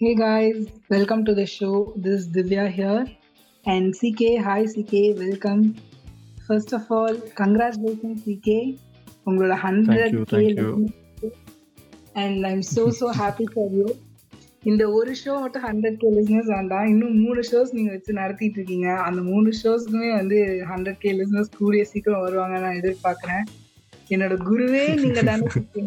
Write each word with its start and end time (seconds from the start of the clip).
Hey 0.00 0.14
guys, 0.14 0.56
welcome 0.90 1.24
to 1.24 1.34
the 1.34 1.46
show. 1.46 1.94
This 1.96 2.14
is 2.20 2.28
Divya 2.28 2.70
here. 2.70 3.06
And 3.66 3.94
CK, 3.94 4.36
hi 4.38 4.66
CK, 4.66 5.14
welcome. 5.16 5.76
First 6.48 6.72
of 6.72 6.90
all, 6.90 7.14
congratulations 7.40 8.18
CK. 8.24 8.48
உங்களோட 9.26 9.54
hundred 9.64 10.14
Thank 10.14 10.16
you, 10.16 10.24
thank 10.32 10.58
you. 10.58 11.30
And 12.22 12.46
I'm 12.50 12.62
so 12.70 12.84
so 12.98 13.08
happy 13.22 13.46
for 13.54 13.66
you. 13.78 13.86
இந்த 14.62 14.84
ஒரு 14.98 15.14
show 15.22 15.32
மட்டும் 15.40 15.66
hundred 15.68 15.98
K 16.02 16.10
listeners 16.18 16.52
வேண்டாம் 16.56 16.86
இன்னும் 16.92 17.16
மூணு 17.24 17.40
shows 17.50 17.74
நீங்க 17.78 17.90
வச்சு 17.96 18.18
நடத்திட்டு 18.20 18.58
இருக்கீங்க 18.60 18.88
அந்த 19.08 19.22
மூணு 19.32 19.50
ஷோஸ்க்குமே 19.62 20.10
வந்து 20.20 20.38
ஹண்ட்ரட் 20.72 21.02
கே 21.04 21.12
லிஸ்னஸ் 21.20 21.52
கூடிய 21.60 21.84
சீக்கிரம் 21.92 22.24
வருவாங்க 22.26 22.58
நான் 22.64 22.80
எதிர்பார்க்கிறேன் 22.82 23.44
என்னோட 24.14 24.36
குருவே 24.48 24.84
நீங்க 25.04 25.22
தானே 25.30 25.52
CK. 25.56 25.84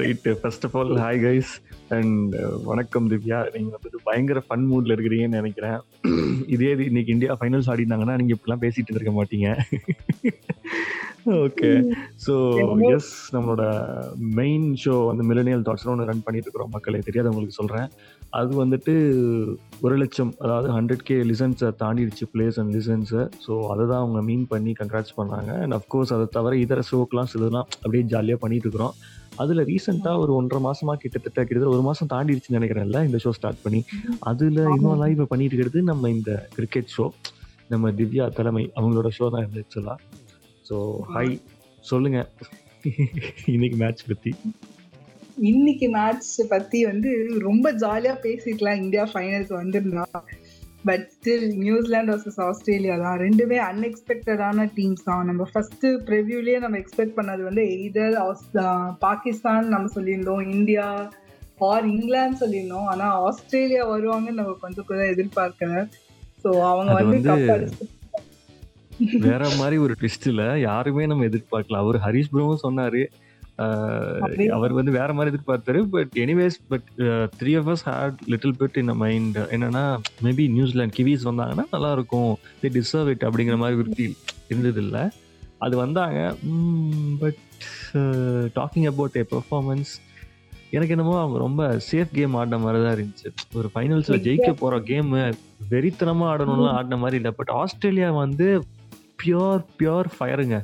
right 0.00 0.26
first 0.40 0.64
of 0.66 0.76
all 0.78 0.92
hi 1.04 1.20
guys 1.26 1.52
and 1.96 2.34
வணக்கம் 2.70 3.08
திவ்யா. 3.12 3.38
நீங்க 3.54 3.70
வந்துட்டு 3.76 4.00
பயங்கர 4.08 4.42
ஃபன் 4.46 4.66
மூட்ல 4.70 4.96
இருக்கிறீங்கன்னு 4.96 5.40
நினைக்கிறேன். 5.42 5.78
இதே 6.56 6.72
இது 6.74 6.88
இன்னைக்கு 6.90 7.14
இந்தியா 7.16 7.36
ஃபைனல்ஸ் 7.40 7.70
ஆடினாங்கன்னா 7.74 8.16
நீங்க 8.22 8.34
இப்படிலாம் 8.36 8.64
பேசிட்டு 8.66 8.98
இருக்க 8.98 9.14
மாட்டீங்க. 9.20 9.48
ஓகே 11.44 11.68
ஸோ 12.24 12.34
எஸ் 12.94 13.12
நம்மளோட 13.34 13.62
மெயின் 14.38 14.66
ஷோ 14.82 14.94
வந்து 15.10 15.24
மில்லனியல் 15.28 15.64
தாட்ஸ்னு 15.66 15.92
ஒன்று 15.92 16.08
ரன் 16.08 16.26
பண்ணிட்டு 16.26 16.48
இருக்கிறோம் 16.48 16.74
மக்களே. 16.74 17.00
தெரியாதவங்களுக்கு 17.06 17.58
சொல்கிறேன் 17.60 17.88
அது 18.38 18.52
வந்துட்டு 18.60 18.92
ஒரு 19.84 19.96
லட்சம் 20.02 20.32
அதாவது 20.44 20.68
ஹண்ட்ரட் 20.76 21.04
கே 21.08 21.16
லிசன்ஸை 21.30 21.68
தாண்டிடுச்சு 21.82 22.24
பிளேஸ் 22.32 22.58
அண்ட் 22.60 22.72
லிசன்ஸை 22.76 23.22
ஸோ 23.44 23.52
அதை 23.72 23.82
தான் 23.90 24.02
அவங்க 24.02 24.20
மீன் 24.28 24.46
பண்ணி 24.52 24.72
கங்க்ராட்ஸ் 24.80 25.16
பண்ணாங்க. 25.20 25.50
அண்ட் 25.64 25.76
அஃப்கோர்ஸ் 25.78 26.14
அதை 26.16 26.26
தவிர 26.36 26.56
இதர 26.64 26.82
ஷோக்கெலாம் 26.90 27.30
சிலதெல்லாம் 27.32 27.68
அப்படியே 27.82 28.04
ஜாலியாக 28.14 28.42
பண்ணிட்டு 28.44 28.66
இருக்கிறோம். 28.68 28.96
அதில் 29.42 29.62
ரீசெண்டாக 29.70 30.22
ஒரு 30.24 30.32
ஒன்றரை 30.38 30.60
மாசமா 30.66 30.92
கிட்டத்தட்ட 31.02 31.38
கிட்டத்தட்ட 31.44 31.76
ஒரு 31.76 31.84
மாதம் 31.86 32.10
தாண்டிடுச்சுன்னு 32.12 32.58
நினைக்கிறேன்ல 32.58 33.00
இந்த 33.08 33.18
ஷோ 33.24 33.30
ஸ்டார்ட் 33.38 33.62
பண்ணி. 33.64 33.80
அதில் 34.30 34.60
இன்னும் 34.76 35.00
லைவ் 35.02 35.14
இப்போ 35.16 35.26
பண்ணிட்டு 35.32 35.56
இருக்கிறது 35.56 35.82
நம்ம 35.90 36.10
இந்த 36.16 36.32
கிரிக்கெட் 36.56 36.92
ஷோ 36.96 37.06
நம்ம 37.72 37.90
திவ்யா 38.00 38.26
தலைமை 38.38 38.64
அவங்களோட 38.78 39.10
ஷோ 39.18 39.28
தான் 39.34 39.44
இருந்துச்சு 39.44 39.76
சொல்லலாம் 39.76 40.02
ஸோ 40.68 40.76
ஹாய் 41.14 41.34
சொல்லுங்க. 41.90 42.20
இன்னைக்கு 43.56 43.78
மேட்ச் 43.82 44.04
பற்றி 44.12 44.32
இன்னைக்கு 45.50 45.86
மேட்ச் 45.94 46.34
பத்தி 46.50 46.80
வந்து 46.88 47.10
ரொம்ப 47.46 47.66
ஜாலியா 47.82 48.12
பேசிக்கலாம். 48.26 48.80
இந்தியா 48.82 49.04
ஃபைனல்ஸ் 49.12 49.52
வந்திருந்தா. 49.60 50.04
But 50.88 51.04
still 51.14 51.46
New Zealand 51.64 52.12
versus 52.12 52.40
Australia 52.46 52.96
தான். 53.02 53.18
ரெண்டுமே 53.24 53.58
அன்எக்ஸ்பெக்டடான 53.70 54.66
டீம்ஸ் 54.78 55.06
தான். 55.10 55.24
நம்ம 55.30 55.46
ஃபர்ஸ்ட் 55.52 55.86
ப்ரிவியூலயே 56.08 56.58
நம்ம 56.64 56.78
எக்ஸ்பெக்ட் 56.82 57.16
பண்ணது 57.18 57.42
வந்து 57.48 57.64
எய்தர் 57.76 58.16
பாகிஸ்தான் 59.06 59.72
நம்ம 59.74 59.90
சொல்லியிருந்தோம் 59.96 60.42
இந்தியா 60.56 60.86
ஆர் 61.70 61.86
இங்கிலாந்து 61.94 62.40
சொல்லியிருந்தோம். 62.44 62.88
ஆனா 62.92 63.08
ஆஸ்திரேலியா 63.28 63.82
வருவாங்கன்னு 63.94 64.40
நம்ம 64.40 64.56
கொஞ்சம் 64.64 64.88
கூட 64.90 65.02
எதிர்பார்க்கல. 65.14 65.74
ஸோ 66.42 66.50
அவங்க 66.70 66.94
வந்து 67.10 67.34
வேற 69.28 69.44
மாதிரி 69.60 69.76
ஒரு 69.84 69.94
ட்விஸ்ட்ல 70.00 70.42
யாருமே 70.68 71.06
நம்ம 71.10 71.24
எதிர்பார்க்கல. 71.30 71.78
அவர் 71.84 71.96
ஹரிஷ் 72.06 72.32
ப்ரோவும் 72.34 72.64
சொன்னாரு 72.66 73.02
அவர் 74.56 74.72
வந்து 74.72 74.92
வேற 74.92 75.10
மாதிரி 75.12 75.32
எதிர்பார்த்தாரு 75.32 75.80
but 75.90 76.14
anyways 76.24 76.56
but 76.68 76.88
three 77.40 77.52
of 77.60 77.68
us 77.72 77.84
had 77.90 78.16
little 78.32 78.56
bit 78.60 78.78
in 78.82 78.92
mind 79.02 79.36
என்னன்னா 79.56 79.84
மேபி 80.22 80.46
நியூசிலாந்து 80.50 80.96
கிவிஸ் 80.98 81.28
வந்தாங்கன்னா 81.30 81.66
நல்லா 81.70 81.92
இருக்கும் 81.92 82.32
தி 82.62 82.70
டிசர்வ் 82.78 83.10
இட் 83.14 83.26
அப்படிங்கிற 83.28 83.58
மாதிரி 83.64 83.80
ஒரு 83.82 83.92
ஃபீல் 83.96 84.16
இருந்தது 84.48 84.82
இல்ல 84.82 84.98
அது 85.58 85.76
வந்தாங்க. 85.76 86.18
But 87.20 87.38
talking 88.58 88.88
about 88.92 89.16
a 89.16 89.24
performance 89.30 89.92
எனக்கு 90.70 90.94
என்னமோ 90.94 91.14
அவங்க 91.20 91.38
ரொம்ப 91.38 91.62
சேஃப் 91.90 92.14
கேம் 92.18 92.34
ஆடின 92.34 92.58
மாதிரி 92.58 92.78
தான் 92.84 92.94
இருந்துச்சு. 92.96 93.28
ஒரு 93.58 93.68
ஃபைனல்ஸ்ல 93.74 94.16
ஜெயிக்க 94.26 94.50
போற 94.62 94.80
கேம் 94.90 95.12
வெறித்தனமா 95.70 96.26
ஆடணும்லாம் 96.32 96.76
ஆடின 96.78 96.98
மாதிரி 97.02 97.18
இல்லை. 97.20 97.32
பட் 97.36 97.52
ஆஸ்திரேலியா 97.62 98.10
வந்து 98.10 98.48
பியோர் 99.22 99.62
பியோர் 99.78 100.08
ஃபயருங்க 100.16 100.56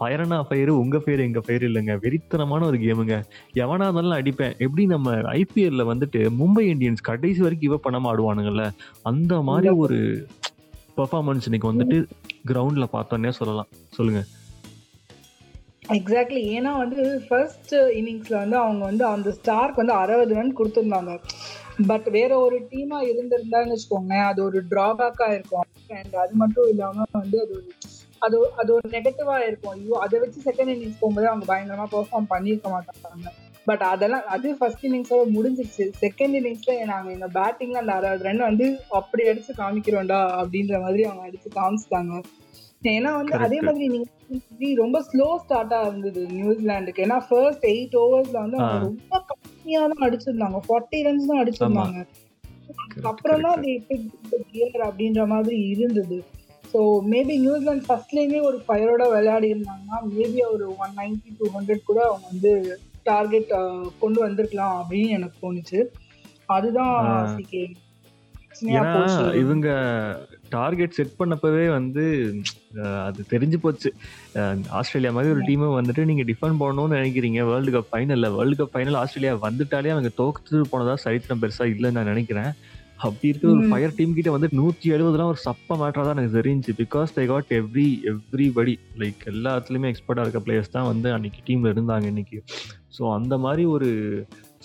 ஃபயர்னா 0.00 0.44
ஃபயரு 0.50 0.68
உங்க 0.68 0.98
ஃபயர் 0.98 1.20
எங்க 1.20 1.40
ஃபயர் 1.40 1.62
இல்லைங்க. 1.62 1.94
வெறித்தனமான 1.96 2.64
ஒரு 2.64 2.78
கேமுங்க. 2.78 3.22
எவனா 3.54 3.82
இருந்தாலும் 3.82 4.10
அடிப்பேன். 4.10 4.56
எப்படி 4.58 4.86
நம்ம 4.86 5.12
ஐபிஎல்ல 5.12 5.84
வந்துட்டு 5.92 6.30
மும்பை 6.40 6.64
இந்தியன்ஸ் 6.74 7.02
கடைசி 7.02 7.40
வரைக்கும் 7.40 7.72
இவ 7.72 7.80
பண்ணாம 7.84 8.12
ஆடுவானுங்கல்ல? 8.12 8.70
அந்த 9.02 9.40
மாதிரி 9.40 9.68
ஒரு 9.68 10.26
பெர்ஃபார்மன்ஸ் 10.96 11.44
இன்னைக்கு 11.44 11.72
வந்துட்டு 11.72 12.06
கிரவுண்ட்ல 12.46 12.86
பார்த்தோன்னே 12.92 13.30
சொல்லலாம். 13.30 13.68
சொல்லுங்க. 13.88 14.24
எக்ஸாக்ட்லி 15.88 16.40
ஏன்னா 16.56 16.76
வந்து 16.76 17.22
ஃபர்ஸ்ட் 17.28 17.74
இன்னிங்ஸ்ல 17.74 18.36
வந்து 18.36 18.56
அவங்க 18.56 18.84
வந்து 18.84 19.04
அந்த 19.04 19.36
ஸ்டார்க்கு 19.44 19.74
வந்து 19.74 19.92
அறுபது 19.92 20.34
ரன் 20.34 20.56
கொடுத்துருந்தாங்க. 20.56 21.20
பட் 21.86 22.08
வேற 22.10 22.38
ஒரு 22.38 22.66
டீமா 22.70 22.98
இருந்திருந்தான்னு 23.08 23.74
வச்சுக்கோங்களேன் 23.74 24.26
அது 24.26 24.44
ஒரு 24.44 24.62
டிராபேக்கா 24.70 25.28
இருக்கும். 25.28 25.64
அண்ட் 25.88 26.14
அது 26.14 26.34
மட்டும் 26.34 26.68
இல்லாம 26.68 27.02
வந்து 27.12 27.40
அது 27.40 27.50
ஒரு 27.50 27.72
அது 28.24 28.38
அது 28.60 28.70
ஒரு 28.74 28.86
நெகட்டிவா 28.94 29.36
இருக்கும். 29.46 29.74
ஐயோ 29.76 29.96
அதை 30.04 30.16
வச்சு 30.22 30.40
செகண்ட் 30.48 30.72
இன்னிங்ஸ் 30.74 31.00
போகும்போது 31.00 31.28
அவங்க 31.30 31.46
பயங்கரமா 31.52 31.86
பெர்ஃபார்ம் 31.94 32.30
பண்ணியிருக்க 32.34 32.68
மாட்டாங்க. 32.74 33.32
பட் 33.68 33.84
அதெல்லாம் 33.92 34.26
அது 34.34 34.48
ஃபர்ஸ்ட் 34.58 34.84
இன்னிங்ஸோட 34.86 35.22
முடிஞ்சிருச்சு. 35.36 35.84
செகண்ட் 36.02 36.36
இன்னிங்ஸ்ல 36.38 36.74
நாங்க 36.92 37.08
எங்க 37.14 37.28
பேட்டிங்ல 37.38 37.80
அந்த 37.82 37.94
அறுபது 37.98 38.26
ரன் 38.26 38.42
வந்து 38.50 38.66
அப்படி 39.00 39.22
அடிச்சு 39.30 39.52
காமிக்கிறோம்டா 39.62 40.20
அப்படின்ற 40.40 40.80
மாதிரி 40.84 41.04
அவங்க 41.08 41.24
அடிச்சு 41.28 41.50
காமிச்சிட்டாங்க. 41.58 42.20
ஏன்னா 42.94 43.10
வந்து 43.20 43.34
அதே. 43.44 43.58
மாதிரி 43.66 43.86
நீங்க 43.94 44.74
ரொம்ப 44.82 44.98
ஸ்லோ 45.08 45.26
ஸ்டார்ட்டா 45.42 45.78
இருந்தது 45.88 46.22
நியூசிலாந்துக்கு. 46.38 47.04
ஏன்னா 47.06 47.18
ஃபர்ஸ்ட் 47.28 47.66
எயிட் 47.72 47.96
ஓவர்ஸ்ல 48.02 48.38
வந்து 48.44 48.58
அவங்க. 48.60 48.78
ரொம்ப 48.88 49.20
கம்மியா 49.30 49.82
தான் 49.92 50.06
அடிச்சிருந்தாங்க. 50.08 50.60
ஃபார்ட்டி 50.68 51.00
ரன்ஸ் 51.08 51.28
தான் 51.32 51.42
அடிச்சிருந்தாங்க 51.42 51.98
அப்புறம் 53.10 53.44
தான் 53.46 53.60
அப்படின்ற 54.88 55.22
மாதிரி 55.32 55.58
இருந்தது. 55.74 56.18
ஸோ 56.72 56.80
மேபி 57.12 57.34
நியூசிலாந்து 57.44 57.86
ஃபர்ஸ்ட்லேயுமே 57.88 58.40
ஒரு 58.48 58.58
ஃபயரோட 58.66 59.02
விளையாடி 59.14 59.48
இருந்தாங்கன்னா 59.54 59.98
மேபி 60.16 60.40
ஒரு 60.54 60.66
ஒன் 60.84 60.94
நைன்டி 61.00 61.30
டூ 61.38 61.48
ஹண்ட்ரட் 61.56 61.88
கூட 61.90 62.00
அவங்க 62.08 62.26
வந்து 62.32 62.52
டார்கெட் 63.10 63.50
கொண்டு 64.02 64.18
வந்திருக்கலாம் 64.26 64.76
அப்படின்னு 64.80 65.16
எனக்கு 65.18 65.36
தோணுச்சு. 65.44 65.80
அதுதான் 66.54 66.96
இவங்க 69.42 69.68
டார்கெட் 70.54 70.96
செட் 70.98 71.16
பண்ணப்பவே 71.18 71.64
வந்து 71.76 72.04
அது 73.06 73.20
தெரிஞ்சு 73.32 73.58
போச்சு. 73.64 73.90
ஆஸ்திரேலியா 74.78 75.12
மாதிரி 75.16 75.32
ஒரு 75.34 75.42
டீமை 75.48 75.68
வந்துட்டு 75.78 76.08
நீங்க 76.10 76.24
டிஃபெண்ட் 76.30 76.60
பண்ணணும்னு 76.62 76.98
நினைக்கிறீங்க 77.00 77.42
வேர்ல்டு 77.50 77.74
கப் 77.74 77.90
ஃபைனல்ல 77.92 78.28
வேர்ல்டு 78.36 78.58
கப் 78.60 78.72
ஃபைனல் 78.74 78.98
ஆஸ்திரேலியா 79.02 79.32
வந்துட்டாலே 79.46 79.92
அவங்க 79.94 80.12
தோத்து 80.20 80.62
போனதா 80.72 80.94
சரித்திரம் 81.04 81.42
பெருசா 81.44 81.66
இல்லைன்னு 81.74 81.98
நான் 81.98 82.12
நினைக்கிறேன். 82.14 82.50
அப்படி 82.98 83.28
இருக்க 83.30 83.46
ஒரு. 83.48 83.64
ஃபயர் 83.70 83.94
டீம் 83.96 84.14
கிட்ட 84.16 84.30
வந்து 84.34 84.48
நூற்றி 84.52 84.86
எழுபதுலாம் 84.94 85.30
ஒரு 85.32 85.40
சப்ப 85.46 85.76
மேட்டரா 85.80 86.04
தான் 86.06 86.16
எனக்கு 86.16 86.36
தெரிஞ்சு 86.38 86.72
because 86.80 87.10
they 87.16 87.26
got 87.32 87.52
every 87.58 87.86
everybody 88.12 88.74
like 89.02 89.22
எல்லாத்துலயுமே 89.32 89.90
எக்ஸ்பர்ட்டா 89.92 90.24
இருக்க 90.24 90.40
பிளேயர்ஸ் 90.46 90.74
தான் 90.76 90.88
வந்து 90.90 91.08
அன்னைக்கு 91.16 91.40
டீம்ல 91.48 91.72
இருந்தாங்க 91.74 92.06
இன்னைக்கு. 92.12 92.38
ஸோ 92.96 93.02
அந்த 93.18 93.34
மாதிரி 93.38 93.64
ஒரு 93.74 93.88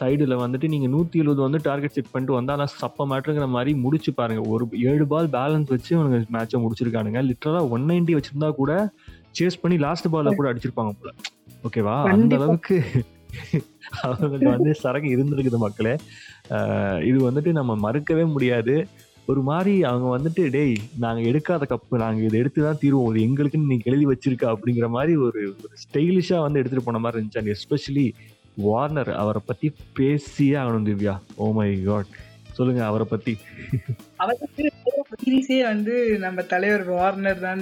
சைடுல 0.02 0.36
வந்துட்டு 0.44 0.68
நீங்க 0.74 0.88
நூத்தி 0.94 1.22
எழுபது 1.24 1.42
வந்து 1.46 1.59
டார்கெட் 1.68 1.96
செட் 1.96 2.12
பண்ணிட்டு 2.14 2.38
வந்தா 2.38 2.53
நான் 2.62 2.75
சப்ப 2.81 3.06
மேட்டருங்கிற 3.12 3.47
மாதிரி 3.58 3.72
முடிச்சு 3.86 4.12
பாருங்க. 4.19 4.44
ஒரு 4.53 4.63
ஏழு 4.92 5.06
பால் 5.13 5.30
பேலன்ஸ் 5.38 5.74
வச்சு 5.75 5.92
அவனுங்க 5.98 6.19
மேட்சை 6.36 6.59
முடிச்சிருக்கானுங்க. 6.63 7.22
லிட்டரலா 7.30 7.63
ஒன் 7.75 7.88
நைன்டி 7.92 8.16
வச்சிருந்தா 8.18 8.52
கூட 8.62 8.72
சேஸ் 9.40 9.62
பண்ணி 9.63 9.78
லாஸ்ட் 9.88 10.12
பால்ல 10.13 10.34
கூட 10.40 10.48
அடிச்சிருப்பாங்க 10.52 10.94
போல. 11.02 11.12
ஓகேவா 11.68 11.98
அந்த. 12.13 12.36
அளவுக்கு 12.40 12.78
அவங்களுக்கு 14.06 14.50
வந்து 14.56 14.72
சரக்கு 14.81 15.09
இருந்திருக்குது 15.16 15.59
மக்களே. 15.66 15.94
இது 17.09 17.18
வந்துட்டு 17.28 17.52
நம்ம 17.59 17.72
மறுக்கவே 17.86 18.25
முடியாது. 18.36 18.75
ஒரு 19.31 19.42
மாதிரி 19.50 19.74
அவங்க 19.90 20.08
வந்துட்டு 20.14 20.44
டேய் 20.56 20.75
நாங்க 21.03 21.22
எடுக்காத 21.31 21.64
கப்பு 21.72 22.02
நாங்க 22.03 22.22
இதை 22.28 22.38
எடுத்து 22.42 22.62
தான் 22.66 22.80
தீருவோம். 22.84 23.09
இது 23.12 23.25
எங்களுக்குன்னு 23.28 23.72
நீங்க 23.72 23.86
எழுதி 23.92 24.06
வச்சிருக்க 24.12 24.46
அப்படிங்கிற 24.53 24.88
மாதிரி 24.96 25.14
ஒரு 25.25 25.42
ஒரு 25.64 25.75
ஸ்டைலிஷா 25.84 26.40
வந்து 26.46 26.59
எடுத்துட்டு 26.62 26.88
போன 26.88 27.02
மாதிரி 27.03 27.19
இருந்துச்சு. 27.19 27.42
அண்ட் 27.42 27.53
எஸ்பெஷலி 27.56 28.08
வார்னர் 28.68 29.12
அவரை 29.22 29.42
பத்தி 29.50 29.68
பேசியே 30.00 30.56
ஆகணும் 30.63 30.88
திவ்யா. 30.89 31.16
Oh 31.42 31.51
my 31.57 31.69
God. 31.89 32.12
சொல்லுங்க 32.57 32.81
அவரை 32.89 33.06
பத்தி. 33.12 33.33
சீரீஸே 35.24 35.60
வந்து 35.72 35.95
நம்ம 36.25 36.42
தலைவர் 36.54 36.83
வார்னர் 36.98 37.45
தான். 37.45 37.62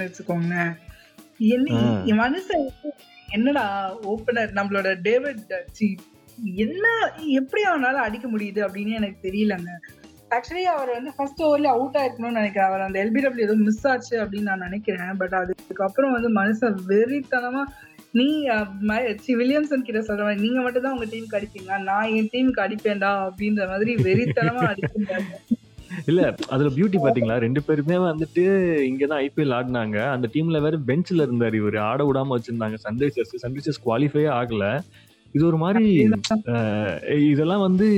என் 2.10 2.20
மனுஷன் 2.24 2.66
என்னடா 3.36 3.64
ஓப்பனர் 4.12 4.56
நம்மளோட 4.58 4.88
டேவிட் 5.08 5.52
சி 5.78 5.88
என்ன 6.64 6.84
எப்படி 7.38 7.62
அவனால 7.70 7.96
அடிக்க 8.06 8.26
முடியுது 8.34 8.60
அப்படின்னு 8.66 8.92
எனக்கு 8.98 9.18
தெரியலங்க. 9.26 9.70
ஆக்சுவலி 10.36 10.64
அவர் 10.72 10.90
வந்து 10.96 11.10
ஃபர்ஸ்ட் 11.16 11.42
ஓவர்ல 11.46 11.68
அவுட் 11.76 11.96
ஆயிருக்கணும்னு 12.00 12.40
நினைக்கிறேன். 12.40 12.68
அவர் 12.70 12.84
அந்த 12.86 12.98
எல்பிடபிள்யூ 13.04 13.46
ஏதோ 13.46 13.56
மிஸ் 13.66 13.86
ஆச்சு 13.92 14.14
அப்படின்னு 14.22 14.50
நான் 14.50 14.66
நினைக்கிறேன். 14.66 15.14
பட் 15.22 15.36
அதுக்கப்புறம் 15.40 16.14
வந்து 16.16 16.30
மனுஷன் 16.40 16.76
வெறித்தனமா 16.90 17.62
நீ 18.18 18.28
சி 19.24 19.32
வில்லியம்சன் 19.40 19.86
கிட்ட 19.88 20.00
சொல்ற 20.06 20.22
மாதிரி 20.26 20.44
நீங்க 20.46 20.60
மட்டும் 20.66 20.84
தான் 20.84 20.94
உங்க 20.96 21.08
டீமுக்கு 21.12 21.38
அடிப்பீங்களா? 21.38 21.78
நான் 21.90 22.12
என் 22.18 22.30
டீமுக்கு 22.32 22.64
அடிப்பேன்டா 22.66 23.10
அப்படின்ற 23.26 23.66
மாதிரி 23.72 23.94
வெறித்தனமா 24.06 24.62
அடிச்சிருந்தாங்க. 24.70 25.32
இல்ல 26.06 26.34
அதுல 26.48 26.68
பியூட்டி 26.74 26.98
பாத்தீங்களா? 27.04 27.36
ரெண்டு 27.38 27.62
பேருமே 27.62 27.96
வந்துட்டு 27.96 28.44
இங்கதான் 28.90 29.20
ஐபிஎல் 29.26 29.54
ஆடினாங்க. 29.58 29.98
அந்த 30.10 30.28
டீம்ல 30.32 30.60
வேற 30.60 30.78
பெஞ்ச்ல 30.86 31.20
இருந்தாரு 31.26 31.56
இவரு. 31.62 31.78
ஆட 31.78 32.10
விடாம 32.12 32.36
வச்சிருந்தாங்க. 32.36 32.76
சன்ரைசர்ஸ் 32.84 33.36
சன்ரைசர்ஸ் 33.42 33.84
குவாலிஃபையே 33.86 34.28
ஆகல. 34.40 34.80
இது 35.32 35.46
ஒரு 35.46 35.56
மாதிரி 35.56 35.90
இதெல்லாம் 37.30 37.60
வந்து 37.60 37.88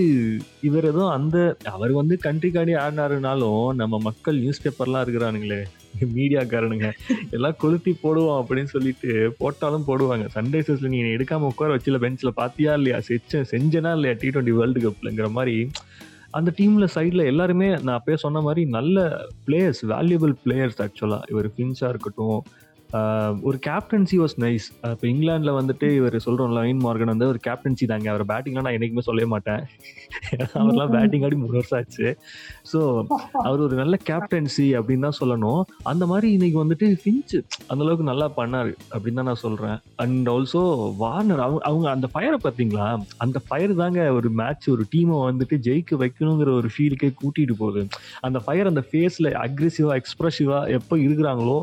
இவர் 0.63 0.85
ஏதோ 0.85 1.05
அந்த 1.09 1.57
அவர் 1.65 1.93
வந்து 1.93 2.19
கண்ட்ரிக்காடி 2.25 2.73
ஆடினாருனாலும் 2.81 3.75
நம்ம 3.75 3.99
மக்கள் 3.99 4.39
நியூஸ் 4.39 4.61
பேப்பர்லாம் 4.67 5.05
இருக்கிறானுங்களே. 5.05 5.63
மீடியாக்காரனுங்க. 6.17 6.91
எல்லாம் 7.31 7.55
கொளுத்தி 7.59 7.97
போடுவோம் 8.03 8.37
அப்படின்னு 8.41 8.71
சொல்லிட்டு 8.75 9.35
போட்டாலும் 9.39 9.85
போடுவாங்க. 9.87 10.27
சன்ரைசர்ஸ்ல 10.35 10.93
நீங்க 10.95 11.07
எடுக்காம 11.07 11.49
உட்கார 11.51 11.77
வச்சுல 11.77 11.99
பெஞ்ச்ல 12.05 12.29
பாத்தியா 12.29 12.75
இல்லையா? 12.75 13.01
செச்ச 13.01 13.45
செஞ்சனா 13.51 13.93
இல்லையா? 13.93 14.17
டி 14.19 14.29
டுவெண்ட்டி 14.29 14.57
வேர்ல்டு 14.61 14.83
கப்லங்கிற 14.89 15.31
மாதிரி. 15.31 15.57
அந்த 16.35 16.51
டீம்ல 16.59 16.85
சைடில் 16.95 17.23
எல்லாருமே 17.25 17.69
நான் 17.77 17.97
அப்பயே 17.99 18.17
சொன்ன 18.17 18.41
மாதிரி 18.41 18.63
நல்ல 18.71 18.99
பிளேயர்ஸ் 19.47 19.83
வேல்யூபிள் 19.85 20.35
பிளேயர்ஸ் 20.45 20.81
ஆக்சுவலாக 20.83 21.29
இவர் 21.29 21.49
ஃபின்ஸாக 21.55 21.91
இருக்கட்டும் 21.91 22.39
ஒரு 23.49 23.59
கேப்டன்சி 23.67 24.17
வாஸ் 24.23 24.35
நைஸ் 24.45 24.67
இப்போ 24.93 25.07
இங்கிலாந்துல 25.11 25.53
வந்துட்டு 25.59 25.87
இவர் 25.99 26.17
சொல்றோம்ல 26.25 26.57
லைன் 26.59 26.81
மார்கன் 26.85 27.13
வந்து 27.13 27.29
ஒரு 27.33 27.39
கேப்டன்சி 27.47 27.85
தாங்க. 27.93 28.07
அவர் 28.13 28.25
பேட்டிங்லாம் 28.31 28.67
நான் 28.67 28.77
என்னைக்குமே 28.79 29.05
சொல்லவே 29.09 29.29
மாட்டேன். 29.35 29.63
அவர்லாம் 30.61 30.93
பேட்டிங் 30.95 31.25
ஆடி 31.27 31.37
மூணு 31.37 31.57
வருஷம் 31.59 31.79
ஆச்சு. 31.79 32.09
ஸோ 32.73 32.81
அவர் 33.47 33.65
ஒரு 33.67 33.77
நல்ல 33.83 33.95
கேப்டன்சி 34.11 34.67
அப்படின்னு 34.79 35.07
தான் 35.09 35.19
சொல்லணும். 35.21 35.63
அந்த 35.93 36.07
மாதிரி 36.13 36.29
இன்னைக்கு 36.37 36.59
வந்துட்டு 36.65 36.89
ஃபின்ச் 37.03 37.35
அந்த 37.71 37.81
அளவுக்கு 37.85 38.07
நல்லா 38.11 38.29
பண்ணாரு 38.41 38.73
அப்படின்னு 38.95 39.21
தான் 39.21 39.31
நான் 39.31 39.43
சொல்றேன். 39.47 39.77
அண்ட் 40.05 40.31
ஆல்சோ 40.35 40.63
வார்னர் 41.03 41.45
அவங்க 41.47 41.63
அவங்க 41.71 41.89
அந்த 41.97 42.09
ஃபயரை 42.15 42.41
பார்த்தீங்களா 42.47 42.89
அந்த 43.27 43.41
ஃபயர் 43.47 43.75
தாங்க 43.83 44.01
ஒரு 44.19 44.31
மேட்ச் 44.43 44.69
ஒரு 44.75 44.85
டீமை 44.95 45.19
வந்துட்டு 45.29 45.59
ஜெயிக்க 45.69 46.01
வைக்கணுங்கிற 46.05 46.53
ஒரு 46.61 46.71
ஃபீலுக்கே 46.75 47.11
கூட்டிட்டு 47.23 47.57
போகுது. 47.63 47.85
அந்த 48.29 48.41
ஃபயர் 48.47 48.71
அந்த 48.73 48.85
ஃபேஸ்ல 48.91 49.31
அக்ரெசிவா 49.47 49.95
எக்ஸ்பிரசிவா 50.03 50.61
எப்போ 50.79 50.97
இருக்கிறாங்களோ 51.07 51.59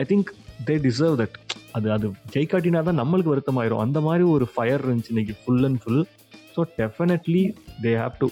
I 0.00 0.04
think 0.10 0.30
they 0.68 0.74
deserve 0.86 1.16
that 1.20 1.36
அது 1.76 1.88
அது 1.96 2.06
ஜெயிக்காட்டினா 2.34 2.80
தான் 2.88 3.00
நம்மளுக்கு 3.00 3.32
வருத்தமாயிரும். 3.32 3.82
அந்த 3.84 3.98
மாதிரி 4.06 4.24
ஒரு 4.34 4.46
ஃபயர் 4.52 4.84
இருந்துச்சு 4.84 5.12
இன்னைக்கு 5.14 5.34
full 5.40 5.66
and 5.68 5.80
full 5.82 6.04
so 6.54 6.62
definitely 6.78 7.42
they 7.84 7.92
have 8.02 8.14
to 8.22 8.28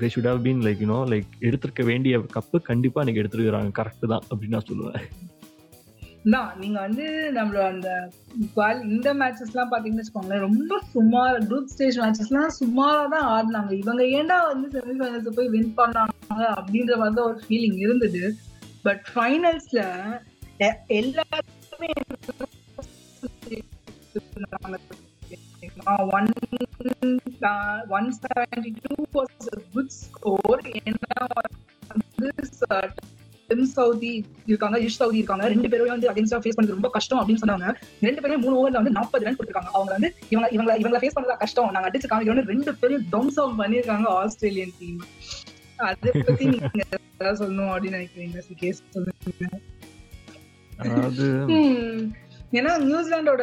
they 0.00 0.08
should 0.14 0.28
have 0.30 0.42
been 0.46 0.62
like 0.66 0.80
you know 0.84 0.98
like 1.12 1.28
எடுத்திருக்க 1.48 1.82
வேண்டிய 1.90 2.18
கப்பு 2.36 2.56
கண்டிப்பாக 2.70 3.02
இன்னைக்கு 3.04 3.22
எடுத்துருக்குறாங்க. 3.22 3.70
கரெக்டு 3.78 4.12
தான் 4.12 4.24
அப்படின்னு 4.30 4.56
நான் 4.56 4.68
சொல்லுவேன். 4.70 5.06
தான் 6.34 6.50
நீங்க 6.60 6.78
வந்து 6.86 7.06
நம்மளோட 7.36 7.64
அந்த 7.72 7.88
இந்த 8.94 9.08
மேட்சஸ் 9.20 9.50
எல்லாம் 9.52 9.72
பாத்தீங்கன்னு 9.72 10.02
வச்சுக்கோங்களேன் 10.02 10.44
ரொம்ப 10.46 10.78
சுமார் 10.94 11.36
குரூப் 11.48 11.72
ஸ்டேஜ் 11.72 11.98
மேட்சஸ் 12.02 12.30
எல்லாம் 12.32 12.54
சுமாரா 12.60 13.02
தான் 13.14 13.26
ஆடினாங்க. 13.34 13.72
இவங்க 13.82 14.04
ஏன்டா 14.18 14.38
வந்து 14.52 14.68
செமிஃபைனல்ஸ் 14.76 15.36
போய் 15.38 15.50
வின் 15.54 15.74
பண்ணாங்க 15.80 16.38
அப்படின்ற 16.58 16.96
மாதிரி 17.02 17.26
ஒரு 17.30 17.40
ஃபீலிங் 17.46 17.78
இருந்தது. 17.86 18.22
பட் 18.86 19.04
ஃபைனல்ஸ்ல 19.14 19.82
எல்லா 21.00 21.24
one 26.16 26.28
one 27.96 28.10
seventy 28.20 28.70
two 28.84 28.94
was 29.16 29.48
good 29.74 29.92
score 30.00 30.62
ஏன்னா 30.80 31.16
வந்து 31.92 32.28
டிம் 33.48 33.66
சவுதி 33.76 34.12
இருக்காங்க 34.50 34.76
இஷ் 34.84 34.98
சவுதி 35.00 35.18
இருக்காங்க. 35.20 35.44
ரெண்டு 35.52 35.68
பேரும் 35.72 35.92
வந்து 35.94 36.08
அகேன்ஸ்டா 36.10 36.38
ஃபேஸ் 36.42 36.56
பண்ணது 36.56 36.76
ரொம்ப 36.76 36.90
கஷ்டம் 36.96 37.20
அப்படின்னு 37.20 37.42
சொன்னாங்க. 37.42 37.66
ரெண்டு 38.06 38.22
பேரும் 38.22 38.42
மூணு 38.44 38.54
ஓவர்ல 38.60 38.80
வந்து 38.80 38.94
நாற்பது 38.98 39.26
ரன் 39.26 39.36
கொடுத்துருக்காங்க. 39.38 39.72
அவங்க 39.76 39.92
வந்து 39.96 40.10
இவங்க 40.32 40.46
இவங்க 40.56 40.70
இவங்க 40.82 41.00
ஃபேஸ் 41.02 41.16
பண்ணதா 41.16 41.36
கஷ்டம். 41.42 41.72
நாங்க 41.76 41.88
அடிச்சு 41.90 42.10
காமிக்கிறோம் 42.12 42.50
ரெண்டு 42.54 42.74
பேரும் 42.82 43.04
டவுன்ஸ் 43.14 43.38
அவுட் 43.42 43.58
பண்ணிருக்காங்க 43.60 44.06
ஆஸ்திரேலியன் 44.22 44.74
டீம் 44.80 45.02
அதை 45.88 46.10
பத்தி 46.26 46.44
நீங்க 46.54 46.82
சொல்லணும் 47.40 47.72
அப்படின்னு 47.74 47.98
நினைக்கிறீங்க 47.98 48.42
கேஸ் 48.62 48.82
சொல்லுங்க 48.96 49.60
ஏன்னா 52.58 52.72
நியூசிலாண்டோட 52.88 53.42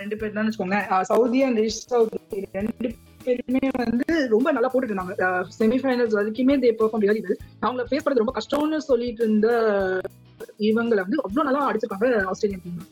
ரெண்டு 0.00 0.16
பேர் 0.20 0.34
தான் 0.36 0.46
வச்சுக்கோங்க. 0.46 0.78
சவுதி 1.10 1.40
அண்ட் 1.46 1.60
இஷ் 1.66 1.80
சவுதி 1.92 2.40
ரெண்டு 2.58 2.88
பேருமே 3.24 3.66
வந்து 3.82 4.06
ரொம்ப 4.34 4.48
நல்லா 4.56 4.70
போட்டுட்டு 4.70 4.94
இருந்தாங்க 4.94 5.14
செமிஃபைனல்ஸ் 5.58 6.16
வரைக்குமே 6.18 6.54
தே 6.62 6.70
பெர்ஃபார்ம் 6.80 7.04
ரியலி 7.04 7.22
வெல் 7.26 7.38
அவங்கள 7.64 7.84
ஃபேஸ் 7.90 8.04
பண்ணது 8.04 8.22
ரொம்ப 8.24 8.34
கஷ்டம்னு 8.38 8.80
சொல்லிட்டு 8.90 9.22
இருந்த 9.26 9.48
இவங்களை 10.68 11.02
வந்து 11.04 11.20
அவ்வளோ 11.26 11.44
நல்லா 11.48 11.68
அடிச்சிருக்காங்க 11.68 12.24
ஆஸ்திரேலியன் 12.32 12.64
டீம் 12.64 12.82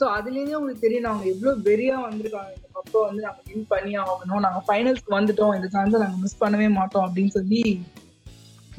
ஸோ 0.00 0.06
அதுலேயே 0.16 0.56
உங்களுக்கு 0.58 0.84
தெரியும் 0.86 1.08
அவங்க 1.10 1.24
எவ்வளோ 1.32 1.52
வெறியா 1.68 1.96
வந்திருக்காங்க. 2.04 2.50
இந்த 2.56 2.68
கப்பை 2.76 2.98
வந்து 3.06 3.22
நாங்கள் 3.26 3.46
வின் 3.48 3.64
பண்ணி 3.72 3.92
ஆகணும். 4.02 4.42
நாங்கள் 4.46 4.64
ஃபைனல்ஸ்க்கு 4.66 5.16
வந்துட்டோம். 5.16 5.54
இந்த 5.58 5.68
சான்ஸை 5.74 5.98
நாங்கள் 6.02 6.22
மிஸ் 6.24 6.40
பண்ணவே 6.42 6.68
மாட்டோம் 6.76 7.06
அப்படின்னு 7.06 7.32
சொல்லி 7.38 7.62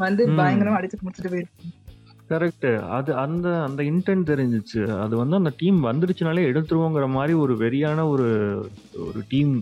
வந்து 0.05 0.23
பயங்கரமா 0.39 0.77
அடிச்சு 0.79 1.03
முடிச்சுட்டு 1.05 1.33
போயிருக்கோம் 1.33 1.73
கரெக்ட் 2.31 2.69
அது 2.97 3.11
அந்த 3.23 3.47
அந்த 3.67 3.81
இன்டென்ட் 3.91 4.29
தெரிஞ்சிச்சு. 4.31 4.81
அது 5.03 5.13
வந்து 5.21 5.39
அந்த 5.41 5.51
டீம் 5.61 5.79
வந்துருச்சுனாலே 5.89 6.47
எடுத்துருவோங்கிற 6.51 7.07
மாதிரி 7.17 7.35
ஒரு 7.43 7.55
வெறியான 7.63 8.07
ஒரு 8.13 8.29
ஒரு 9.09 9.21
டீம் 9.33 9.53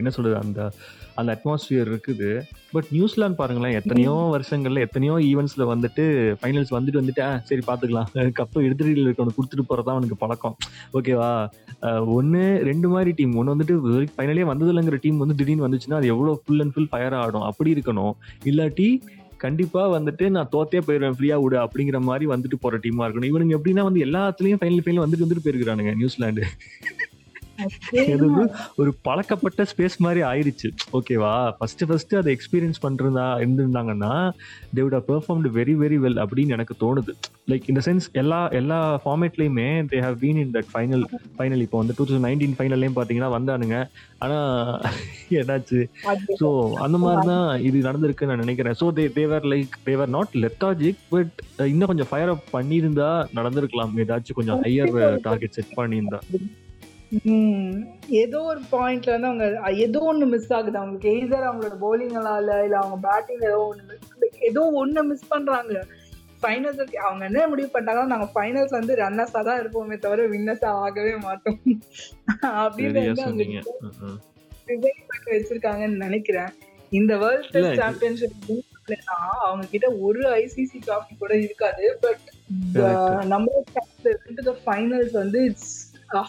என்ன 0.00 0.10
சொல்றது 0.16 0.36
அந்த 0.42 0.60
அந்த 1.20 1.30
அட்மாஸ்பியர் 1.34 1.88
இருக்குது. 1.90 2.28
பட் 2.74 2.88
நியூசிலாந்து 2.94 3.38
பாருங்களேன் 3.40 3.76
எத்தனையோ 3.80 4.14
வருஷங்கள்ல 4.34 4.84
எத்தனையோ 4.86 5.16
ஈவெண்ட்ஸ்ல 5.28 5.64
வந்துட்டு 5.72 6.04
ஃபைனல்ஸ் 6.40 6.72
வந்துட்டு 6.76 7.00
வந்துட்டு 7.00 7.26
சரி 7.50 7.62
பாத்துக்கலாம். 7.68 8.08
கப்பு 8.40 8.64
எடுத்துட்டு 8.66 9.04
இருக்கணும் 9.04 9.36
கொடுத்துட்டு 9.36 9.66
போறதா 9.68 9.94
அவனுக்கு 9.96 10.18
பழக்கம். 10.22 10.56
ஓகேவா 10.98 11.30
ஒன்று 12.16 12.42
ரெண்டு 12.70 12.88
மாதிரி 12.94 13.12
டீம் 13.18 13.36
ஒன்று 13.40 13.54
வந்துட்டு 13.54 14.06
ஃபைனலே 14.16 14.46
வந்ததில்லைங்கிற 14.52 14.98
டீம் 15.04 15.22
வந்து 15.24 15.38
திடீர்னு 15.40 15.66
வந்துச்சுன்னா 15.66 16.00
அது 16.00 16.12
எவ்வளோ 16.14 16.34
ஃபுல் 16.42 16.62
அண்ட் 16.64 16.74
ஃபுல் 16.76 16.90
ஃபயர் 16.92 17.18
ஆடும். 17.22 17.46
அப்படி 17.50 17.72
இருக்கணும். 17.76 18.14
இல்லாட்டி 18.50 18.88
கண்டிப்பாக 19.44 19.88
வந்துட்டு 19.96 20.24
நான் 20.36 20.50
தோத்தே 20.54 20.80
போயிடுவேன். 20.86 21.16
ஃப்ரீயாக 21.18 21.42
விடு 21.44 21.56
அப்படிங்கிற 21.64 22.00
மாதிரி 22.08 22.26
வந்துட்டு 22.34 22.58
போகிற 22.64 22.80
டீமாக 22.84 23.06
இருக்கணும். 23.08 23.30
இவனுங்க 23.32 23.56
எப்படின்னா 23.58 23.84
வந்து 23.88 24.04
எல்லாத்துலேயும் 24.08 24.60
ஃபைனல் 24.62 24.84
ஃபைனல் 24.86 25.04
வந்துட்டு 25.04 25.26
வந்துட்டு 25.26 25.46
போயிருக்கானுங்க 25.46 25.94
நியூசிலாந்து. 26.02 26.44
ஒரு 28.80 28.90
பழக்கப்பட்ட 29.06 29.66
ஸ்பேஸ் 29.72 29.96
மாதிரி 30.06 30.20
ஆயிடுச்சு 30.30 30.68
ஓகேவா 30.98 31.34
ஃபர்ஸ்ட் 31.58 31.84
ஃபர்ஸ்ட் 31.90 32.14
அதை 32.20 32.30
எக்ஸ்பீரியன்ஸ் 32.36 32.82
பண்றதா 32.86 33.26
இருந்திருந்தாங்கன்னா 33.42 34.12
they'd 34.78 34.98
performed 35.10 35.54
very 35.58 35.76
very 35.82 35.98
well 36.04 36.20
அப்படின்னு 36.24 36.56
எனக்கு 36.56 36.74
தோணுது. 36.84 37.14
லைக் 37.50 37.66
இந்த 37.70 37.80
சென்ஸ் 37.86 38.06
எல்லா 38.20 38.40
எல்லா 38.60 38.78
ஃபார்மேட்லயுமே 39.04 39.68
they 39.92 39.98
have 40.06 40.18
been 40.22 40.40
in 40.42 40.52
that 40.56 40.70
final 40.72 41.04
final 41.38 41.64
இப்போ 41.66 41.78
வந்து 41.82 41.96
டூ 41.98 42.04
தௌசண்ட் 42.06 42.26
நைன்டீன் 42.28 42.56
ஃபைனல்லையும் 42.58 42.96
பார்த்தீங்கன்னா 42.98 43.30
வந்தானுங்க. 43.36 43.78
ஆனா 44.24 44.38
என்னாச்சு? 45.40 45.80
ஸோ 46.40 46.48
அந்த 46.84 46.96
மாதிரி 47.04 47.22
தான் 47.32 47.48
இது 47.68 47.86
நடந்திருக்குன்னு 47.88 48.32
நான் 48.32 48.44
நினைக்கிறேன். 48.44 48.78
So 48.82 48.88
they 48.98 49.06
they were 49.20 49.46
like 49.54 49.74
they were 49.88 50.14
not 50.16 50.34
lethargic 50.44 51.02
but 51.14 51.34
இன்னும் 51.72 51.90
கொஞ்சம் 51.92 52.10
ஃபயர் 52.12 52.34
அப் 52.34 52.50
பண்ணியிருந்தா 52.56 53.10
நடந்திருக்கலாம். 53.38 53.94
ஏதாச்சும் 54.04 54.40
கொஞ்சம் 54.40 54.62
ஹையர் 54.66 54.94
டார்கெட் 55.28 55.56
செட் 55.58 55.78
பண்ணியிருந்தா. 55.80 56.20
ஏதோ 58.22 58.38
ஒரு 58.50 58.60
பாயிண்ட்ல 58.72 59.14
வந்து 59.14 59.28
அவங்க 59.30 59.46
ஏதோ 59.84 60.00
ஒண்ணு 60.10 60.26
மிஸ் 60.32 60.52
ஆகுது. 60.56 60.78
அவங்களுக்கு 60.80 61.12
எய்தர் 61.16 61.48
அவங்களோட 61.48 61.76
போலிங்கால 61.84 62.56
இல்ல 62.66 62.76
அவங்க 62.82 62.96
பேட்டிங் 63.06 63.44
ஏதோ 63.50 63.60
ஒண்ணு 63.70 63.96
ஏதோ 64.48 64.62
ஒண்ணு 64.82 65.02
மிஸ் 65.10 65.30
பண்றாங்க. 65.32 65.84
ஃபைனல்ஸ் 66.42 66.80
அவங்க 67.08 67.22
என்ன 67.28 67.46
முடிவு 67.50 67.68
பண்ணிட்டாங்கன்னா 67.74 68.12
நாங்க 68.14 68.28
ஃபைனல்ஸ் 68.34 68.76
வந்து 68.78 68.94
ரன்னர்ஸா 69.02 69.40
தான் 69.48 69.60
இருப்போமே 69.62 69.96
தவிர 69.98 70.26
வின்னர்ஸா 70.34 70.70
ஆகவே 70.84 71.14
மாட்டோம். 71.26 71.60
அப்படின்னு 72.64 73.06
வந்து 73.22 73.46
வச்சிருக்காங்கன்னு 75.32 76.04
நினைக்கிறேன். 76.06 76.52
இந்த 76.90 77.12
வேர்ல்ட் 77.22 77.50
டெஸ்ட் 77.54 77.80
சாம்பியன்ஷிப் 77.82 78.52
அவங்க 79.46 79.64
கிட்ட 79.72 79.86
ஒரு 80.06 80.20
ஐசிசி 80.42 80.78
டிராஃபி 80.86 81.14
கூட 81.18 81.32
இருக்காது. 81.44 81.84
பட் 82.02 82.26
நம்ம 83.32 83.64
ஃபைனல்ஸ் 84.66 85.14
வந்து 85.22 85.38
இட்ஸ் 85.50 85.74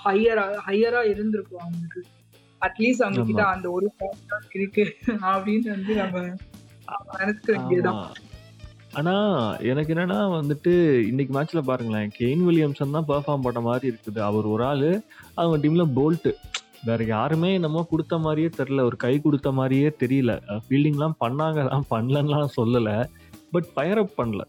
ஹையரா 0.06 0.46
ஹையரா 0.68 1.02
இருந்திருக்கும் 1.10 1.60
அவங்களுக்கு. 1.60 2.02
அட்லீஸ்ட் 2.62 3.04
அவங்க 3.04 3.24
கிட்ட 3.24 3.44
அந்த 3.46 3.72
ஒரு 3.72 3.92
இருக்கு. 4.54 4.84
அப்படின்னு 5.34 5.70
வந்து 5.70 5.96
நம்ம 5.96 6.20
நினைச்சுக்க 7.22 8.14
ஆனா 8.94 9.14
எனக்கு 9.58 9.94
என்னன்னா 9.94 10.18
வந்துட்டு 10.36 11.00
இன்னைக்கு 11.00 11.32
மேட்ச்ல 11.38 11.62
பாருங்களேன் 11.62 12.12
கெயின் 12.20 12.44
வில்லியம்சன் 12.48 12.92
தான் 12.92 13.08
பெர்ஃபார்ம் 13.08 13.42
பண்ண 13.42 13.60
மாதிரி 13.60 13.96
இருக்குது. 13.96 14.20
அவர் 14.20 14.46
ஒரு 14.46 14.64
ஆளு 14.64 15.02
அவங்க 15.34 15.68
டீம்ல 15.68 15.86
போல்ட் 15.96 16.30
வேற 16.84 17.04
யாருமே 17.04 17.54
என்னமோ 17.54 17.88
கொடுத்த 17.90 18.18
மாதிரியே 18.18 18.50
தெரியல. 18.58 18.82
ஒரு 18.82 18.98
கை 18.98 19.20
கொடுத்த 19.20 19.52
மாதிரியே 19.52 19.88
தெரியல. 20.00 20.62
ஃபீல்டிங்லாம் 20.66 21.18
பண்ணாங்க 21.26 21.70
தான் 21.70 21.86
பண்ணலன்னா 21.92 22.48
சொல்லல. 22.58 23.06
பட் 23.52 23.74
ஃபயர் 23.74 23.98
அப் 23.98 24.18
பண்ணல. 24.18 24.42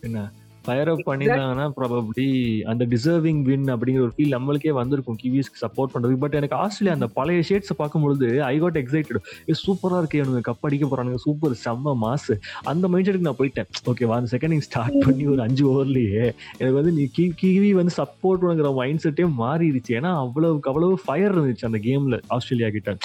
என்ன? 0.00 0.32
ஃபயர் 0.66 0.90
அப் 0.92 1.02
பண்ணியிருந்தாங்கன்னா 1.08 1.66
ப்ராபப்ளி 1.78 2.28
அந்த 2.70 2.82
டிசர்விங் 2.94 3.42
வின் 3.48 3.66
அப்படிங்கிற 3.74 4.02
ஒரு 4.06 4.14
ஃபீல் 4.16 4.34
நம்மளுக்கே 4.36 4.72
வந்திருக்கும். 4.80 5.18
கிவிஸ்க்கு 5.22 5.62
சப்போர்ட் 5.64 5.92
பண்ணுறதுக்கு 5.94 6.22
பட் 6.24 6.36
எனக்கு 6.40 6.56
ஆஸ்திரேலியா 6.62 6.94
அந்த 6.98 7.08
பழைய 7.18 7.42
ஷேட்ஸை 7.48 7.76
பார்க்கும்பொழுது 7.82 8.28
ஐ 8.52 8.54
காட் 8.64 8.78
எக்ஸைட்டட் 8.82 9.20
ஏ 9.50 9.56
சூப்பராக 9.64 10.00
இருக்கு 10.02 10.22
எனக்கு 10.24 10.44
கப் 10.50 10.66
அடிக்க 10.68 10.86
போறானுங்க. 10.92 11.20
சூப்பர் 11.26 11.56
செம்ம 11.64 11.94
மாசு. 12.04 12.36
அந்த 12.72 12.84
மைண்ட் 12.92 13.08
செட்டுக்கு 13.08 13.28
நான் 13.28 13.40
போயிட்டேன். 13.42 13.68
ஓகேவா 13.92 14.16
அந்த 14.20 14.30
செகண்ட் 14.34 14.54
நீங்கள் 14.54 14.68
ஸ்டார்ட் 14.70 14.98
பண்ணி 15.06 15.26
ஒரு 15.34 15.42
அஞ்சு 15.46 15.64
ஓவர்லயே 15.72 16.24
எனக்கு 16.58 16.76
வந்து 16.80 16.94
நீ 16.98 17.06
கி 17.18 17.26
கிவி 17.42 17.70
வந்து 17.80 17.94
சப்போர்ட் 18.00 18.42
பண்ணுங்கிற 18.42 18.72
மைண்ட் 18.80 19.04
செட்டே 19.06 19.26
மாறிடுச்சு. 19.42 19.92
ஏன்னா 20.00 20.12
அவ்வளவுக்கு 20.24 20.70
அவ்வளவு 20.72 20.96
ஃபயர் 21.04 21.34
இருந்துச்சு 21.36 21.68
அந்த 21.70 21.80
கேம்ல 21.88 22.18
ஆஸ்திரேலியா 22.36 22.70
கிட்ட. 22.76 22.96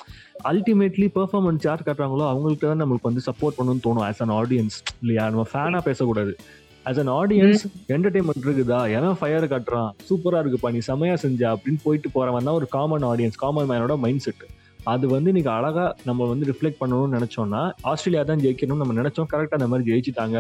அல்டிமேட்லி 0.52 1.08
பெர்ஃபார்மன்ஸ் 1.18 1.66
யார் 1.68 1.86
காட்டுறாங்களோ 1.88 2.26
அவங்கள்ட்ட 2.32 2.66
தான் 2.70 2.82
நம்மளுக்கு 2.84 3.10
வந்து 3.10 3.24
சப்போர்ட் 3.30 3.58
பண்ணணும்னு 3.58 3.86
தோணும் 3.88 4.06
ஆஸ் 4.08 4.22
அன் 4.26 4.34
ஆடியன்ஸ் 4.40 4.78
இல்லையா? 5.02 5.24
நம்ம 5.34 5.46
ஃபேனாக 5.52 5.84
பேசக்கூடாது. 5.90 6.34
ஆஸ் 6.90 7.00
அன் 7.02 7.12
ஆடியன்ஸ் 7.20 7.64
என்டர்டைன்மெண்ட் 7.96 8.46
இருக்குதா? 8.48 8.80
எவன் 8.98 9.18
ஃபயர் 9.20 9.46
காட்டுறான்? 9.52 9.90
சூப்பரா 10.08 10.40
இருக்குப்பா 10.44 10.70
நீ 10.76 10.80
செமையா 10.90 11.16
செஞ்ச 11.24 11.42
அப்படின்னு 11.54 11.80
போயிட்டு 11.86 12.10
போறவன் 12.16 12.48
தான் 12.48 12.58
ஒரு 12.60 12.68
காமன் 12.76 13.06
ஆடியன்ஸ் 13.12 13.40
காமன் 13.44 13.70
மேனோட 13.72 13.96
மைண்ட் 14.06 14.24
செட் 14.26 14.44
அது 14.92 15.06
வந்து 15.14 15.32
இன்னைக்கு 15.32 15.52
அழகா 15.56 15.84
நம்ம 16.10 16.28
வந்து 16.32 16.46
ரிஃப்ளெக்ட் 16.52 16.80
பண்ணணும்னு 16.82 17.16
நினைச்சோம்னா 17.18 17.62
ஆஸ்திரேலியா 17.90 18.24
தான் 18.30 18.42
ஜெயிக்கணும்னு 18.46 18.84
நம்ம 18.84 18.96
நினைச்சோம். 19.02 19.28
கரெக்டா 19.34 19.58
அந்த 19.60 19.68
மாதிரி 19.72 19.88
ஜெயிச்சுட்டாங்க. 19.90 20.38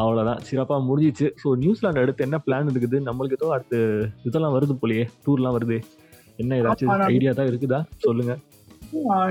அவ்வளவுதான். 0.00 0.40
சிறப்பா 0.48 0.76
முடிஞ்சிச்சு. 0.86 1.26
ஸோ 1.42 1.48
நியூசிலாந்து 1.62 2.02
அடுத்து 2.04 2.24
என்ன 2.26 2.38
பிளான் 2.46 2.70
இருக்குது? 2.72 2.98
நம்மளுக்கு 3.08 3.38
ஏதோ 3.40 3.50
அடுத்து 3.56 3.78
இதெல்லாம் 4.28 4.54
வருது 4.56 4.76
போலயே. 4.82 5.04
டூர்லாம் 5.26 5.56
வருது. 5.58 5.78
என்ன 6.42 6.56
ஏதாச்சும் 6.62 7.04
ஐடியா 7.14 7.34
தான் 7.40 7.50
இருக்குதா? 7.50 7.80
சொல்லுங்க. 8.06 8.34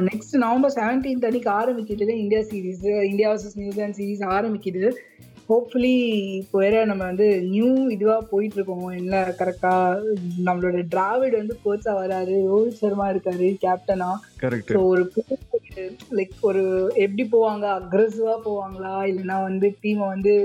நெக்ஸ்ட் 0.09 0.35
நவம்பர் 0.45 0.75
செவன்டீன்த் 0.77 1.27
அன்னைக்கு 1.29 1.51
ஆரம்பிக்குது 1.59 2.13
India 2.23 2.41
series 2.51 2.85
India 3.11 3.27
versus 3.33 3.59
New Zealand 3.61 3.99
series 4.01 4.23
ஆரம்பிக்குது. 4.37 4.83
ஹோப்ஃபுல்லி 5.49 5.95
இப்போ 6.37 6.57
வேற 6.59 6.75
நம்ம 6.85 7.03
வந்து 7.03 7.25
நியூ 7.47 7.69
இதுவா 7.93 8.17
போயிட்டு 8.29 8.57
இருக்கோம் 8.57 8.85
என்ன 8.97 9.15
கரெக்டா 9.39 9.73
நம்மளோட 10.45 10.81
டிராவிட் 10.91 11.39
வந்து 11.39 11.55
கோச்சா 11.63 11.93
வராரு 11.97 12.35
ரோஹித் 12.47 12.79
சர்மா 12.81 13.07
இருக்காரு 13.09 13.47
கேப்டனா 13.63 14.09
ஸோ 14.69 14.81
ஒரு 14.91 15.03
லைக் 16.17 16.37
ஒரு 16.43 16.63
எப்படி 17.03 17.25
போவாங்க 17.33 17.65
அக்ரெசிவா 17.77 18.35
போவாங்களா 18.45 18.95
இல்லைன்னா 19.11 19.37
வந்து 19.43 19.69
டீமை 19.81 20.07
வந்து 20.07 20.35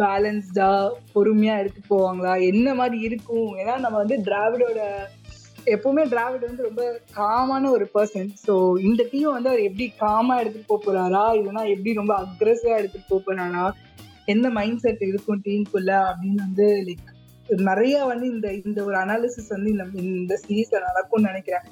பேலன்ஸ்டா 0.00 0.68
பொறுமையா 1.14 1.54
எடுத்துட்டு 1.60 1.92
போவாங்களா 1.92 2.32
என்ன 2.50 2.74
மாதிரி 2.74 2.98
இருக்கும்? 3.06 3.48
ஏன்னா 3.60 3.74
நம்ம 3.78 3.96
வந்து 3.98 4.16
டிராவிடோட 4.26 4.80
எப்பவுமே 5.66 6.02
டிராவிட் 6.10 6.46
வந்து 6.46 6.66
ரொம்ப 6.66 6.82
காமான 7.16 7.70
ஒரு 7.70 7.86
பர்சன் 7.94 8.30
ஸோ 8.44 8.52
இந்த 8.84 9.02
டீம் 9.10 9.34
வந்து 9.34 9.50
அவர் 9.50 9.66
எப்படி 9.66 9.86
காமா 9.98 10.34
எடுத்துட்டு 10.40 10.70
போக 10.70 10.80
போறாரா 10.84 11.24
இல்லைன்னா 11.38 11.64
எப்படி 11.74 11.92
ரொம்ப 11.98 12.14
அக்ரெசிவா 12.22 12.78
எடுத்துட்டு 12.78 13.10
போக 13.10 13.20
போறாரா 13.26 13.64
எந்த 14.26 14.46
மைண்ட் 14.58 14.82
செட் 14.84 15.04
இருக்கும் 15.10 15.42
டீமுக்குள்ள 15.46 15.92
அப்படின்னு 16.08 16.40
வந்து 16.46 16.66
லைக் 16.88 17.08
நிறைய 17.68 17.94
வந்து 18.10 18.26
இந்த 18.34 18.48
இந்த 18.66 18.80
ஒரு 18.88 18.96
அனாலிசிஸ் 19.04 19.54
வந்து 19.54 19.70
இந்த 19.74 19.84
இந்த 20.02 20.34
சீரீஸ்ல 20.42 20.80
நடக்கும்னு 20.88 21.30
நினைக்கிறேன். 21.30 21.66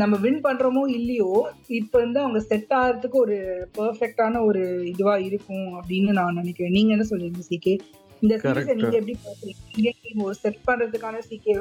நம்ம 0.00 0.14
வின் 0.24 0.42
பண்றோமோ 0.46 0.82
இல்லையோ 0.96 1.30
இப்ப 1.78 1.94
வந்து 2.04 2.18
அவங்க 2.22 2.40
செட் 2.50 2.72
ஆகிறதுக்கு 2.78 3.18
ஒரு 3.24 3.36
பெர்ஃபெக்டான 3.78 4.42
ஒரு 4.48 4.62
இதுவா 4.92 5.14
இருக்கும் 5.28 5.68
அப்படின்னு 5.78 6.18
நான் 6.20 6.38
நினைக்கிறேன். 6.40 6.74
நீங்க 6.76 6.92
என்ன 6.96 7.06
சொல்றீங்க 7.10 7.46
சிகே 7.50 7.74
இந்த 8.22 8.34
சீரீஸை. 8.42 8.74
நீங்க 8.80 8.96
எப்படி 9.00 9.16
பாக்குறீங்க 9.24 10.26
ஒரு 10.28 10.36
செட் 10.42 10.60
பண்றதுக்கான 10.68 11.22
சிகே 11.30 11.54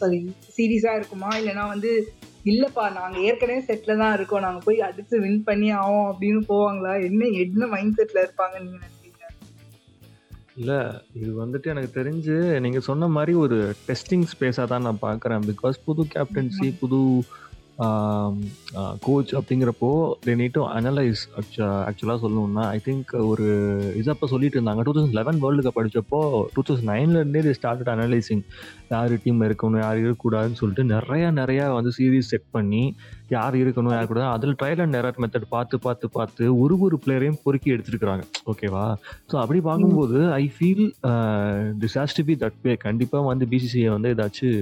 சாரி 0.00 0.20
சீரீஸா 0.56 0.92
இருக்குமா? 0.98 1.30
இல்லைன்னா 1.40 1.66
வந்து 1.74 1.90
இல்லப்பா 2.52 2.84
நாங்க 2.98 3.18
ஏற்கனவே 3.28 3.60
செட்ல 3.68 3.96
தான் 4.02 4.14
இருக்கோம். 4.16 4.44
நாங்க 4.46 4.60
போய் 4.66 4.86
அடிச்சு 4.88 5.22
வின் 5.24 5.46
பண்ணி 5.48 5.70
ஆவோம் 5.80 6.08
அப்படின்னு 6.10 6.42
போவாங்களா? 6.52 6.92
என்ன 7.08 7.28
என்ன 7.44 7.66
மைண்ட் 7.74 7.98
செட்ல 8.00 8.24
இருப்பாங்க 8.26 8.56
நீங்க 8.64 8.84
இல்ல 10.56 10.72
இது 11.14 11.30
வந்துட்டு 11.44 11.66
எனக்கு 11.66 12.00
தெரிஞ்சு 12.00 12.34
நீங்க 12.60 12.80
சொன்ன 12.80 13.08
மாதிரி 13.08 13.32
ஒரு 13.34 13.56
டெஸ்டிங் 13.88 14.26
ஸ்பேஸா 14.32 14.64
தான் 14.64 14.82
நான் 14.82 15.00
பார்க்கறேன் 15.02 15.46
பிகாஸ் 15.46 15.78
புது 15.84 16.02
கேப்டன்சி 16.14 16.68
புது 16.80 17.00
கோச் 19.00 19.32
அப்படிங்கிறப்போ 19.34 19.88
தே 20.26 20.34
நீட் 20.34 20.52
டு 20.52 20.62
அனலைஸ் 20.68 21.22
ஆக்சுவலாக 21.88 22.18
சொல்லணும்னா 22.22 22.64
ஐ 22.66 22.80
திங்க் 22.84 23.12
ஒரு 23.26 23.46
இதப்போ 23.96 24.26
சொல்லிட்டு 24.26 24.58
இருந்தாங்க. 24.58 24.82
Two 24.82 24.92
thousand 24.92 25.12
eleven 25.12 25.40
world 25.40 25.62
cup 25.62 25.80
அடிச்சப்போ 25.82 26.20
two 26.54 26.62
thousand 26.68 26.90
நைன்லேருந்தே 26.90 27.36
இது 27.36 27.56
ஸ்டார்டட் 27.60 27.92
அனலைசிங் 27.94 28.44
யார் 28.90 29.14
டீம் 29.24 29.42
இருக்கணும் 29.42 29.78
யார் 29.78 29.98
இருக்கக்கூடாதுன்னு 29.98 30.60
சொல்லிட்டு 30.62 30.84
நிறைய 30.84 31.30
நிறைய 31.30 31.68
வந்து 31.72 31.92
சீரீஸ் 31.98 32.32
செட் 32.34 32.48
பண்ணி 32.50 32.84
யார் 33.28 33.54
இருக்கணும் 33.60 33.94
யார் 33.94 34.08
கூடாது. 34.08 34.26
அதில் 34.36 34.56
ட்ரையல் 34.60 34.80
அண்ட் 34.84 34.96
எரர் 34.98 35.20
மெத்தட் 35.22 35.46
பார்த்து 35.54 35.76
பார்த்து 35.84 36.06
பார்த்து 36.16 36.44
ஒரு 36.62 36.74
ஒரு 36.86 36.96
பிளேயரையும் 37.04 37.38
பொறுக்கி 37.44 37.68
எடுத்துருக்காங்க 37.74 38.24
ஓகேவா 38.52 38.82
ஸோ 39.30 39.34
அப்படி 39.42 39.60
பார்க்கும்போது 39.68 40.18
I 40.40 40.44
feel 40.56 40.84
this 41.82 41.96
has 42.00 42.16
to 42.18 42.24
be 42.28 42.34
that 42.42 42.58
way 42.66 42.74
கண்டிப்பாக 42.86 43.24
வந்து 43.30 43.46
பிசிசிஐ 43.52 43.88
வந்து 43.94 44.10
ஏதாச்சும் 44.14 44.60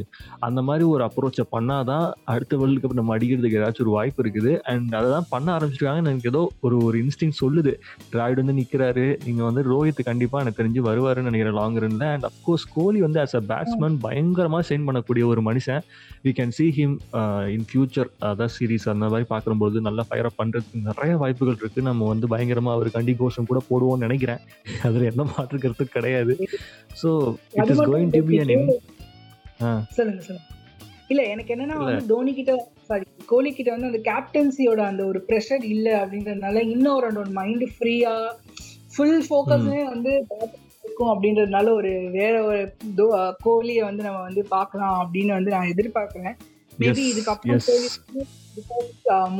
அந்த 0.48 0.62
மாதிரி 0.68 0.84
ஒரு 0.94 1.04
அப்ரோச்சை 1.08 1.46
பண்ணாதான் 1.56 2.06
அடுத்த 2.34 2.56
வேர்ல்டு 2.62 2.82
கப் 2.84 2.96
நம்ம 3.00 3.16
அடிக்கிறதுக்கு 3.16 3.58
ஏதாச்சும் 3.60 3.84
ஒரு 3.86 3.94
வாய்ப்பு 3.96 4.22
இருக்குது. 4.24 4.52
அண்ட் 4.72 4.94
அதை 4.98 5.10
தான் 5.16 5.28
பண்ண 5.34 5.48
ஆரம்பிச்சிருக்காங்க 5.56 6.02
எனக்கு 6.06 6.30
ஏதோ 6.32 6.42
ஒரு 6.66 6.78
ஒரு 6.86 6.98
இன்ஸ்டிங் 7.04 7.36
சொல்லுது. 7.42 7.74
டிராவிட் 8.14 8.42
வந்து 8.42 8.56
நிற்கிறாரு 8.60 9.06
நீங்கள் 9.26 9.48
வந்து 9.48 9.64
ரோஹித் 9.72 10.02
கண்டிப்பாக 10.10 10.44
எனக்கு 10.44 10.60
தெரிஞ்சு 10.62 10.82
வருவாருன்னு 10.88 11.30
நினைக்கிறேன் 11.30 11.58
லாங் 11.60 11.80
ரன்ல 11.84 12.06
அண்ட் 12.14 12.28
அஃப்கோர்ஸ் 12.30 12.66
கோலி 12.76 13.00
வந்து 13.06 13.20
ஆஸ் 13.24 13.36
அ 13.40 13.42
பேட்ஸ்மேன் 13.52 13.98
பயங்கரமாக 14.06 14.64
சென்ட் 14.70 14.86
பண்ணக்கூடிய 14.88 15.24
ஒரு 15.32 15.42
மனுஷன். 15.50 15.82
We 16.26 16.32
can 16.38 16.54
see 16.58 16.70
him 16.78 16.90
in 17.56 17.66
future 17.68 18.10
series 18.56 18.86
அந்த 18.92 19.06
மாதிரி 19.12 19.26
பார்க்கும்போது 19.32 19.82
நல்லா 19.86 20.02
ஃபயர் 20.08 20.28
அப் 20.28 20.38
பண்ணுறதுக்கு 20.40 20.86
நிறைய 20.88 21.12
வாய்ப்புகள் 21.22 21.58
இருக்குது 21.60 21.88
நம்ம 21.88 22.08
வந்து 22.12 22.26
பயங்கரமாக 22.32 22.76
அவர் 22.78 22.90
கண்டி 22.96 23.14
கோஷம் 23.20 23.48
கூட 23.50 23.60
போடுவோம்னு 23.70 24.06
நினைக்கிறேன். 24.06 24.40
அதில் 24.88 25.08
எந்த 25.10 25.24
மாற்றுக்கிறது 25.32 25.86
கிடையாது. 25.96 26.34
So 27.02 27.10
it 27.58 27.72
is 27.74 27.84
going 27.92 28.12
to 28.16 28.22
be 28.30 28.40
an. 28.40 28.66
சொல்லுங்க 29.98 30.22
சொல்லுங்க. 30.28 30.48
இல்ல 31.12 31.22
எனக்கு 31.32 31.52
என்னன்னா. 31.54 31.78
வந்து 31.86 32.10
தோனி 32.12 32.32
கிட்ட 32.36 32.52
சாரி 32.88 33.04
கோலி 33.32 33.50
கிட்ட 33.52 33.70
வந்து 33.74 33.90
அந்த 33.90 34.00
கேப்டன்சியோட 34.10 34.80
அந்த 34.90 35.02
ஒரு 35.10 35.18
ப்ரெஷர் 35.28 35.64
இல்ல 35.74 35.88
அப்படின்றதுனால 36.02 36.62
இன்னும் 36.74 36.96
ஒரு 36.98 37.32
மைண்ட் 37.40 37.66
ஃப்ரீயா 37.74 38.14
ஃபுல் 38.94 39.20
ஃபோக்கஸே 39.26 39.82
வந்து 39.92 40.12
இருக்கும் 40.84 41.10
அப்படின்றதுனால 41.12 41.66
ஒரு 41.78 41.90
வேற 42.16 42.34
ஒரு 42.44 42.62
கோலியை 43.46 43.82
வந்து 43.88 44.02
நம்ம 44.06 44.22
வந்து 44.28 44.42
பார்க்கலாம் 44.54 44.96
அப்படின்னு 45.02 45.32
வந்து 45.38 45.54
நான் 45.54 45.70
எதிர்பார்க்கிறேன். 45.74 46.36
மேபி 46.80 47.04
இதுக்கப்புறம் 47.12 47.62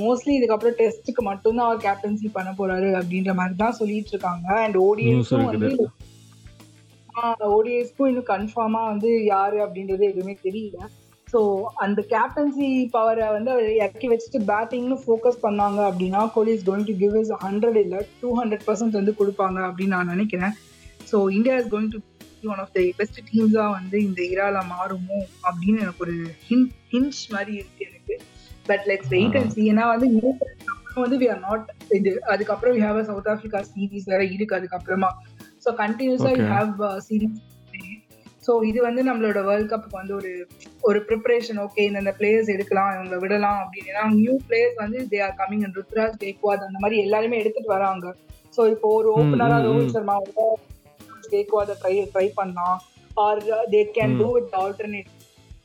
மோஸ்ட்லி 0.00 0.32
இதுக்கப்புறம் 0.38 0.76
டெஸ்ட்டுக்கு 0.80 1.22
மட்டும்தான் 1.30 1.68
அவர் 1.68 1.84
கேப்டன்சி 1.86 2.28
பண்ண 2.36 2.50
போறாரு 2.58 2.88
அப்படின்ற 3.00 3.32
மாதிரி 3.40 3.56
தான் 3.62 3.78
சொல்லிட்டு 3.80 4.12
இருக்காங்க. 4.14 4.48
அண்ட் 4.64 4.78
ஓடிஎஸும் 4.86 5.46
வந்து. 5.52 5.70
ஓடிஎஸ்க்கும் 7.54 8.10
இன்னும் 8.10 8.30
கன்ஃபார்மா 8.34 8.82
வந்து 8.92 9.10
யாரு 9.34 9.58
அப்படின்றது 9.64 10.04
எதுவுமே 10.12 10.34
தெரியல. 10.46 10.78
ஸோ 11.32 11.40
அந்த 11.84 12.00
கேப்டன்சி 12.12 12.68
பவரை 12.94 13.26
வந்து 13.36 13.50
அவர் 13.54 13.68
இறக்கி 13.82 14.06
வச்சுட்டு 14.12 14.38
பேட்டிங்னு 14.50 14.96
ஃபோக்கஸ் 15.04 15.38
பண்ணாங்க 15.44 15.80
அப்படின்னா 15.90 16.22
Kohli 16.34 16.52
is 16.56 16.66
going 16.68 16.88
to 16.90 16.96
give 17.02 17.14
is 17.20 17.32
hundred 17.44 17.78
இல்லை 17.84 18.00
டூ 18.22 18.30
ஹண்ட்ரட் 18.40 18.66
பர்சன்ட் 18.68 18.98
வந்து 19.00 19.14
கொடுப்பாங்க 19.20 19.58
அப்படின்னு 19.68 19.94
நான் 19.96 20.12
நினைக்கிறேன். 20.14 20.54
So 21.10 21.16
India 21.36 21.54
is 21.60 21.70
going 21.74 21.92
to 21.94 22.00
one 22.46 22.62
of 22.64 22.72
the 22.72 22.84
best 22.98 23.20
டீம்ஸா 23.28 23.64
வந்து 23.70 23.96
இந்த 24.02 24.20
இரால 24.32 24.58
மாறுமோ 24.70 25.18
அப்படின்னு 25.48 25.82
எனக்கு 25.84 26.04
ஒரு 26.06 26.16
ஹின் 26.48 26.68
ஹின்ச் 26.92 27.20
மாதிரி 27.32 27.54
இருக்கு 27.56 27.84
எனக்கு. 27.90 28.16
But 28.68 28.84
let's 28.86 29.10
wait 29.10 29.36
and 29.36 29.52
see 29.54 29.62
ஏன்னா 29.70 29.86
வந்து 29.92 30.08
வந்து 30.96 31.18
வி 31.22 31.28
ஆர் 31.30 31.40
நாட் 31.40 31.66
இது 31.98 32.10
அதுக்கப்புறம் 32.32 32.74
we 32.76 32.82
have 32.86 32.98
a 32.98 33.04
South 33.04 33.30
Africa 33.32 33.60
series 33.70 34.10
வேற 34.12 34.22
இருக்கு 34.34 34.58
அதுக்கப்புறமா. 34.58 35.10
ஸோ 35.64 35.70
கண்டினியூஸா 35.78 36.30
வி. 36.32 36.44
ஹாவ் 36.52 36.72
சீரீஸ் 37.08 37.38
ஸோ 38.46 38.52
இது 38.68 38.78
வந்து 38.82 39.02
நம்மளோட 39.08 39.40
வேர்ல்ட் 39.48 39.70
கப்புக்கு 39.72 39.98
வந்து 39.98 40.14
ஒரு 40.14 40.30
ஒரு 40.82 40.98
ப்ரிப்பரேஷன் 41.08 41.60
ஓகே 41.64 41.82
இந்த 41.90 42.12
பிளேயர்ஸ் 42.18 42.52
எடுக்கலாம் 42.54 42.90
இவங்க 42.94 43.16
விடலாம் 43.16 43.60
அப்படின்னு. 43.62 43.92
நியூ 44.16 44.34
பிளேயர்ஸ் 44.48 44.78
வந்து 44.80 45.00
they 45.12 45.18
are 45.26 45.36
coming 45.40 45.64
and 45.64 45.78
Ruturaj 45.80 46.16
Gaikwad 46.22 46.66
அந்த 46.68 46.78
மாதிரி 46.82 46.96
எல்லாருமே 47.04 47.40
எடுத்துட்டு 47.42 47.70
வராங்க. 47.74 48.06
ஸோ 48.56 48.62
இப்போ 48.68 48.88
ஒரு 48.96 49.08
ஓப்பனரா 49.14 49.58
ரோஹித் 49.66 49.92
ம். 49.92 49.94
சர்மா 51.32 51.42
கேக்வாத 51.44 51.76
ட்ரை 51.82 51.94
ட்ரை 52.14 52.28
பண்ணலாம் 52.34 52.78
or 53.16 53.42
they 53.70 53.82
can. 53.96 54.16
Do 54.20 54.28
with 54.32 54.54
alternate 54.62 55.10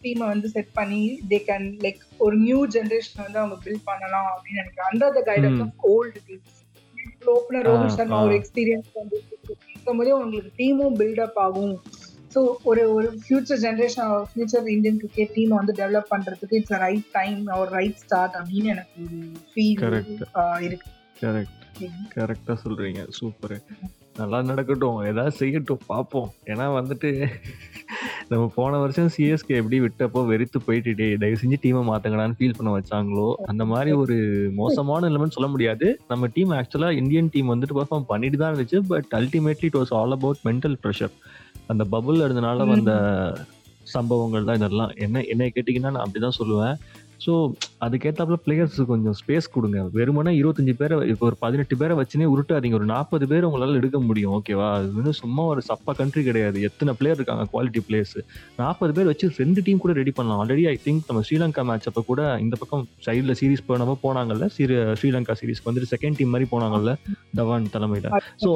டீமை 0.01 0.25
வந்து 0.27 0.47
செட் 0.50 0.71
பண்ணி 0.74 1.01
தே 1.29 1.38
கேன் 1.47 1.67
லைக் 1.86 2.01
ஒரு 2.17 2.36
நியூ 2.38 2.59
ஜென்ரேஷன் 2.67 3.24
வந்து 3.24 3.39
அவங்க 3.39 3.57
பில்ட் 3.65 3.86
பண்ணலாம் 3.86 4.27
அப்படின்னு 4.33 4.62
நினைக்கிறேன். 4.62 4.89
அண்டர் 4.91 5.15
த 5.17 5.24
கைடன்ஸ் 5.29 5.59
ம். 5.59 5.63
Of 5.65 5.88
old 5.93 6.19
teams 6.27 6.53
opener 7.36 7.65
Rohit 7.67 7.95
Sharma. 7.95 8.17
ஒரு 8.21 8.36
எக்ஸ்பீரியன்ஸ் 8.39 8.91
வந்து 8.93 9.15
இருக்கும்போதே 9.69 10.12
உங்களுக்கு 10.12 10.51
டீமும் 10.59 10.95
பில்டப் 11.00 11.39
ஆகும். 11.45 11.75
ஸோ 12.36 12.39
ஒரு 12.63 12.81
ஒரு 12.95 13.07
future 13.21 13.62
generation 13.65 14.09
future 14.31 14.65
Indian 14.74 14.97
cricket 14.97 15.33
team 15.33 15.53
வந்து 15.59 15.74
டெவலப் 15.74 16.12
பண்றதுக்கு 16.13 16.57
இட்ஸ் 16.59 16.75
ரைட் 16.86 17.07
டைம் 17.13 17.39
ஒரு 17.59 17.71
ரைட் 17.71 18.01
ஸ்டார்ட் 18.03 18.36
அப்படின்னு 18.39 18.71
எனக்கு 18.75 19.05
ஃபீல். 19.51 19.83
இருக்கு. 20.62 20.89
கரெக்ட் 21.21 21.63
கரெக்டா 22.17 22.55
சொல்றீங்க. 22.63 23.01
சூப்பர் 23.19 23.55
நல்லா 24.19 24.38
நடக்கட்டும். 24.50 25.00
ஏதாவது 25.09 25.33
செய்யட்டும். 25.39 25.81
பார்ப்போம் 25.91 26.29
ஏன்னா 26.51 26.65
வந்துட்டு 26.77 27.09
நம்ம 28.31 28.43
போன 28.55 28.77
வருஷம் 28.83 29.09
சிஎஸ்கே 29.15 29.57
எப்படி 29.59 29.77
விட்டப்போ 29.83 30.21
வெறுத்து 30.31 30.59
போயிட்டு 30.65 30.93
தயவு 31.21 31.39
செஞ்சு 31.41 31.57
டீமை 31.65 31.83
மாத்துங்கடான்னு 31.89 32.38
ஃபீல் 32.39 32.57
பண்ண 32.57 32.71
வச்சாங்களோ? 32.77 33.27
அந்த 33.51 33.65
மாதிரி 33.71 33.91
ஒரு 34.03 34.15
மோசமான 34.62 35.09
நிலைமைன்னு 35.09 35.36
சொல்ல 35.38 35.50
முடியாது. 35.53 35.89
நம்ம 36.12 36.27
டீம் 36.38 36.55
ஆக்சுவலா 36.59 36.89
இந்தியன் 37.01 37.31
டீம் 37.36 37.53
வந்துட்டு 37.53 37.77
பர்ஃபார்ம் 37.79 38.09
பண்ணிட்டு 38.13 38.39
தான் 38.43 38.53
இருந்துச்சு. 38.55 38.79
But 38.93 39.12
ultimately 39.19 39.69
it 39.69 39.79
was 39.81 39.93
all 40.00 40.15
about 40.17 40.41
mental 40.50 40.77
pressure 40.86 41.15
அந்த 41.74 41.86
பபுள் 41.93 42.25
இருந்தனால. 42.27 42.67
வந்த 42.74 42.93
சம்பவங்கள் 43.95 44.47
தான் 44.47 44.59
இதெல்லாம். 44.62 44.93
என்ன 45.05 45.21
என்னை 45.33 45.45
கேட்டிங்கன்னா 45.55 45.91
நான் 45.95 46.05
அப்படிதான் 46.05 46.39
சொல்லுவேன். 46.41 46.77
ஸோ 47.25 47.33
அதுக்கேற்றாப்புல 47.86 48.38
பிளேயர்ஸ் 48.45 48.77
கொஞ்சம் 48.91 49.15
ஸ்பேஸ் 49.19 49.47
கொடுங்க. 49.55 49.77
வெறுமனா 49.95 50.31
இருபத்தஞ்சு 50.39 50.74
பேரை 50.81 50.95
இப்போ 51.12 51.25
ஒரு 51.29 51.38
பதினெட்டு 51.43 51.75
பேரை 51.81 51.93
வச்சுனே 52.00 52.27
உருட்டாதீங்க. 52.33 52.77
ஒரு 52.79 52.88
நாற்பது 52.93 53.25
பேர் 53.31 53.47
உங்களால் 53.47 53.79
எடுக்க 53.79 54.00
முடியும். 54.09 54.33
ஓகேவா 54.38 54.67
அது 54.77 54.89
வந்து 55.00 55.13
சும்மா 55.21 55.43
ஒரு 55.53 55.63
சப்பா 55.69 55.93
கண்ட்ரி 56.00 56.24
கிடையாது. 56.29 56.57
எத்தனை 56.69 56.93
பிளேயர் 57.00 57.19
இருக்காங்க? 57.19 57.45
குவாலிட்டி 57.53 57.81
பிளேயர்ஸ் 57.88 58.17
நாற்பது 58.62 58.93
பேர் 58.97 59.09
வச்சு 59.12 59.31
ரெண்டு 59.41 59.63
டீம் 59.67 59.83
கூட 59.86 59.95
ரெடி 60.01 60.13
பண்ணலாம். 60.19 60.41
ஆல்ரெடி 60.43 60.65
ஐ 60.74 60.75
திங்க் 60.86 61.09
நம்ம 61.09 61.24
ஸ்ரீலங்கா 61.29 61.65
மேட்ச் 61.71 61.89
அப்போ 61.91 62.03
கூட 62.12 62.21
இந்த 62.45 62.57
பக்கம் 62.62 62.86
சைடில் 63.07 63.38
சீரிஸ் 63.41 63.67
போனப்போ 63.71 63.97
போனாங்கல்ல. 64.05 64.47
ஸ்ரீ 64.57 64.67
ஸ்ரீலங்கா 65.01 65.36
சீரிஸ்க்கு 65.41 65.69
வந்துட்டு 65.71 65.91
செகண்ட் 65.95 66.19
டீம் 66.21 66.33
மாதிரி 66.36 66.50
போனாங்கல்ல. 66.55 66.93
தவான் 67.39 67.74
தலைமையில். 67.75 68.09
ஸோ 68.45 68.51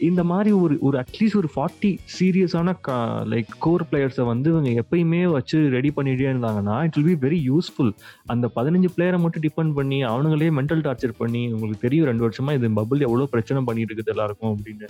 இந்த 0.00 0.22
மாதிரி 0.24 0.50
ஒரு 0.52 0.74
ஒரு 0.80 0.96
அட்லீஸ்ட் 0.98 1.36
ஒரு 1.36 1.48
ஃபார்ட்டி 1.54 1.90
சீரியஸான 2.18 2.74
கா 2.80 2.96
லைக் 3.24 3.50
கோர் 3.58 3.84
பிளேயர்ஸை 3.90 4.24
வந்து 4.24 4.50
இவங்க 4.50 4.70
எப்பயுமே 4.82 5.20
வச்சு 5.32 5.58
ரெடி 5.68 5.90
பண்ணிட்டே 5.96 6.28
இருந்தாங்கன்னா 6.30 6.76
it 6.84 6.96
will 6.96 7.08
be 7.08 7.16
very 7.26 7.40
useful 7.44 7.92
அந்த 8.26 8.48
பதினஞ்சு 8.56 8.90
பிளேயரை 8.96 9.20
மட்டும் 9.20 9.44
டிபெண்ட் 9.46 9.74
பண்ணி 9.74 10.04
அவனுங்களே 10.04 10.50
மென்டல் 10.58 10.84
டார்ச்சர் 10.86 11.18
பண்ணி 11.18 11.52
உங்களுக்கு 11.52 11.84
தெரியும் 11.86 12.06
ரெண்டு 12.06 12.22
வருஷமாக 12.22 12.58
இது 12.58 12.70
பபுள் 12.80 13.06
எவ்வளோ 13.08 13.28
பிரச்சனை 13.30 13.62
பண்ணிட்டு 13.64 13.92
இருக்குது 13.92 14.14
எல்லாருக்கும் 14.16 14.52
அப்படின்னு. 14.54 14.88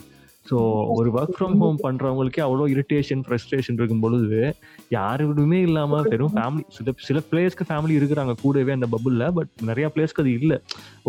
ஸோ 0.50 0.57
ஒரு 0.97 1.09
ஒர்க் 1.12 1.35
ஃப்ரம் 1.37 1.57
ஹோம் 1.61 1.78
பண்றவங்களுக்கே 1.85 2.42
அவ்வளோ 2.47 2.64
இரிட்டேஷன் 2.75 3.25
ஃப்ரஸ்ட்ரேஷன் 3.26 3.78
இருக்கும் 3.78 4.04
பொழுது 4.04 4.40
யாருமே 4.90 5.59
இல்லாம 5.66 6.00
வெறும் 6.07 6.35
ஃபேமிலி 6.37 6.64
சில 6.76 6.92
சில 7.09 7.19
பிளேயர்ஸ்க்கு 7.28 7.69
ஃபேமிலி 7.69 7.95
இருக்கிறாங்க 7.99 8.35
கூடவே 8.42 8.73
அந்த 8.76 8.88
பபுள்ல 8.95 9.26
பட் 9.37 9.50
நிறைய 9.62 9.87
பிளேயர்ஸ்க்கு 9.95 10.25
அது 10.25 10.33
இல்லை. 10.40 10.59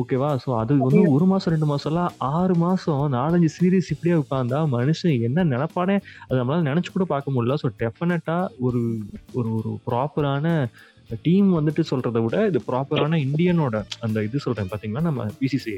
ஓகேவா 0.01 0.29
ஸோ 0.43 0.50
அது 0.62 0.74
வந்து 0.79 1.01
ஒரு 1.15 1.25
மாசம் 1.31 1.53
ரெண்டு 1.53 1.69
மாசம்லாம் 1.71 2.12
ஆறு 2.31 2.55
மாசம் 2.57 3.03
நாலஞ்சு 3.15 3.50
சீரீஸ் 3.55 3.91
இப்படியே 3.93 4.17
உட்காந்தா 4.21 4.60
மனுஷன் 4.75 5.17
என்ன 5.27 5.45
நினைப்பானே 5.53 5.98
அது 6.27 6.39
நம்மளால 6.39 6.67
நினைச்சு 6.69 6.91
கூட 6.91 7.07
பார்க்க 7.13 7.36
முடியல. 7.36 7.57
ஸோ 7.63 7.69
டெஃபினட்டா 7.81 8.38
ஒரு 8.60 8.81
ஒரு 9.33 9.50
ஒரு 9.60 9.71
ப்ராப்பரான 9.88 10.45
டீம் 11.25 11.50
வந்துட்டு 11.58 11.84
சொல்றதை 11.91 12.22
விட 12.25 12.38
இது 12.50 12.60
ப்ராப்பரான 12.68 13.20
இந்தியனோட 13.25 13.82
அந்த 14.06 14.24
இது 14.27 14.44
சொல்றேன் 14.46 14.72
பாத்தீங்கன்னா 14.74 15.06
நம்ம 15.10 15.25
பிசிசி 15.41 15.74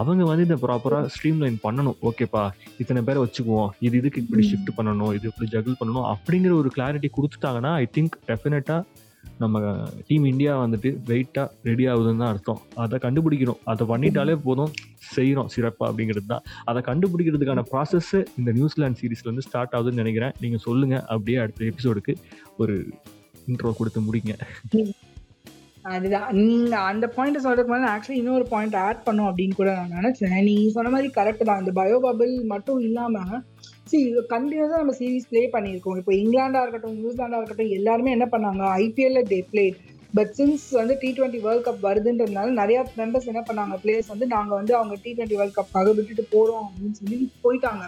அவங்க 0.00 0.22
வந்து 0.30 0.46
இந்த 0.48 0.58
ப்ராப்பரா 0.64 1.00
ஸ்ட்ரீம் 1.14 1.42
லைன் 1.44 1.58
பண்ணணும். 1.66 1.98
ஓகேப்பா 2.10 2.44
இத்தனை 2.82 3.02
பேரை 3.08 3.22
வச்சுக்குவோம். 3.24 3.72
இது 3.88 3.96
இதுக்கு 4.02 4.22
இப்படி 4.24 4.44
ஷிஃப்ட் 4.52 4.76
பண்ணணும். 4.78 5.12
இது 5.18 5.28
இப்படி 5.32 5.50
ஜகிள் 5.56 5.80
பண்ணணும் 5.82 6.08
அப்படிங்கிற 6.14 6.54
ஒரு 6.62 6.70
கிளாரிட்டி 6.76 7.10
கொடுத்துட்டாங்கன்னா 7.18 7.74
ஐ 7.82 7.86
திங்க் 7.98 8.16
டெஃபினட்டா 8.30 8.78
நம்ம 9.42 9.58
டீம் 10.06 10.24
இந்தியா 10.30 10.52
வந்துட்டு 10.62 10.90
வெயிட்டா 11.08 11.42
ரெடி 11.68 11.84
ஆகுதுன்னு 11.90 12.20
தான் 12.22 12.32
அர்த்தம். 12.34 12.60
அதை 12.82 12.96
கண்டுபிடிக்கணும். 13.04 13.60
அதை 13.70 13.84
பண்ணிட்டாலே 13.90 14.34
போதும். 14.46 14.72
செய்யறோம் 15.16 15.50
சிறப்பா 15.54 15.84
அப்படிங்கிறது 15.90 16.28
தான். 16.32 16.44
அதை 16.70 16.80
கண்டுபிடிக்கிறதுக்கான 16.88 17.64
ப்ராசஸ் 17.72 18.10
இந்த 18.38 18.52
நியூசிலாந்து 18.58 19.00
சீரீஸ்ல 19.02 19.28
இருந்து 19.28 19.46
ஸ்டார்ட் 19.48 19.76
ஆகுதுன்னு 19.76 20.02
நினைக்கிறேன். 20.02 20.34
நீங்க 20.42 20.60
சொல்லுங்க. 20.66 20.96
அப்படியே 21.14 21.38
அடுத்த 21.44 21.70
எபிசோடுக்கு 21.70 22.14
ஒரு 22.64 22.76
இன்ட்ரோ 23.50 23.72
கொடுத்து 23.78 24.00
முடிங்க. 24.08 24.34
அதுதான். 25.94 26.28
நீங்க 26.38 26.74
அந்த 26.90 27.06
பாயிண்ட் 27.16 27.42
சொல்றதுக்கு 27.44 27.72
மேலே 27.74 27.86
ஆக்சுவலி 27.92 28.18
இன்னொரு 28.22 28.46
பாயிண்ட் 28.54 28.74
ஆட் 28.86 29.04
பண்ணும் 29.06 29.28
அப்படின்னு 29.28 29.58
கூட 29.60 29.70
நான் 29.76 29.94
நினைச்சேன். 29.98 30.34
நீ 30.48 30.54
சொன்ன 30.76 30.90
மாதிரி 30.94 31.08
கரெக்ட் 31.18 31.48
தான். 31.50 31.60
இந்த 31.62 31.72
பயோ 31.80 31.98
பபிள் 32.06 32.32
மட்டும் 32.54 32.80
இல்லாம 32.88 33.22
சி 33.90 33.98
கண்டினியூஸாக 34.32 34.80
நம்ம 34.80 34.94
சீரீஸ் 34.98 35.28
ப்ளே 35.30 35.42
பண்ணியிருக்கோம். 35.52 35.98
இப்போ 36.00 36.12
இங்கிலாண்டா 36.22 36.62
இருக்கட்டும் 36.64 36.98
நியூசிலாண்டா 36.98 37.38
இருக்கட்டும் 37.40 37.76
எல்லாருமே 37.76 38.10
என்ன 38.16 38.26
பண்ணாங்க? 38.32 38.64
ஐபிஎல்ல 38.84 39.22
டே 39.30 39.38
பிளேட் 39.52 39.78
பட் 40.16 40.30
சின்ஸ் 40.38 40.66
வந்து 40.80 40.94
டி 41.00 41.08
டுவெண்ட்டி 41.16 41.40
வேர்ல்ட் 41.46 41.66
கப் 41.66 41.82
வருதுன்றதுனால 41.86 42.52
நிறைய 42.60 42.78
மெம்பர்ஸ் 43.00 43.30
என்ன 43.32 43.42
பண்ணாங்க? 43.48 43.74
பிளேயர்ஸ் 43.82 44.12
வந்து 44.12 44.26
நாங்க 44.34 44.52
வந்து 44.60 44.72
அவங்க 44.78 44.94
டி 45.02 45.10
டுவெண்ட்டி 45.16 45.38
வேர்ல்ட் 45.40 45.58
கப்பாக 45.58 45.94
விட்டுட்டு 45.96 46.24
போறோம் 46.34 46.64
அப்படின்னு 46.66 46.98
சொல்லி 47.00 47.18
போயிட்டாங்க. 47.44 47.84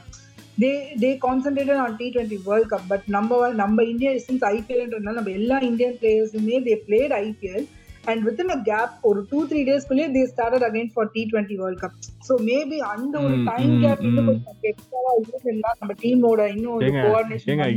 They 0.61 0.71
they 1.00 1.11
concentrate 1.23 1.71
on 1.81 1.97
T 1.97 2.07
twenty 2.14 2.38
world 2.47 2.71
cup 2.71 2.88
but 2.88 3.05
நம்ம 3.09 3.50
நம்ம 3.55 3.85
இந்தியா 3.85 4.12
சின்ஸ் 4.25 4.47
ஐபிஎல்ன்றதுனால 4.50 5.19
நம்ம 5.19 5.33
எல்லா 5.33 5.59
Indian 5.62 5.97
பிளேயர்ஸுமே 6.00 6.59
they 6.61 6.75
played 6.87 7.14
IPL 7.21 7.67
and 8.04 8.23
within 8.26 8.52
a 8.52 8.59
gap 8.62 8.92
ஒரு 9.09 9.21
two 9.30 9.38
three 9.49 9.61
டேஸ்க்குள்ளேயே 9.64 10.09
they 10.14 10.23
started 10.26 10.66
again 10.69 10.92
for 10.95 11.11
T 11.14 11.23
twenty 11.30 11.57
world 11.61 11.83
cup 11.83 11.97
so 12.28 12.35
maybe 12.49 12.78
அந்த 12.92 13.14
ஒரு 13.21 13.37
time 13.49 13.73
gap 13.83 14.02
இன்னும் 14.09 14.28
கொஞ்சம் 14.30 14.69
எக்ஸ்ட்ராவா 14.71 15.12
இருக்குன்னா 15.19 15.73
நம்ம 15.80 15.95
டீமோட 16.02 16.47
இன்னும் 16.54 16.83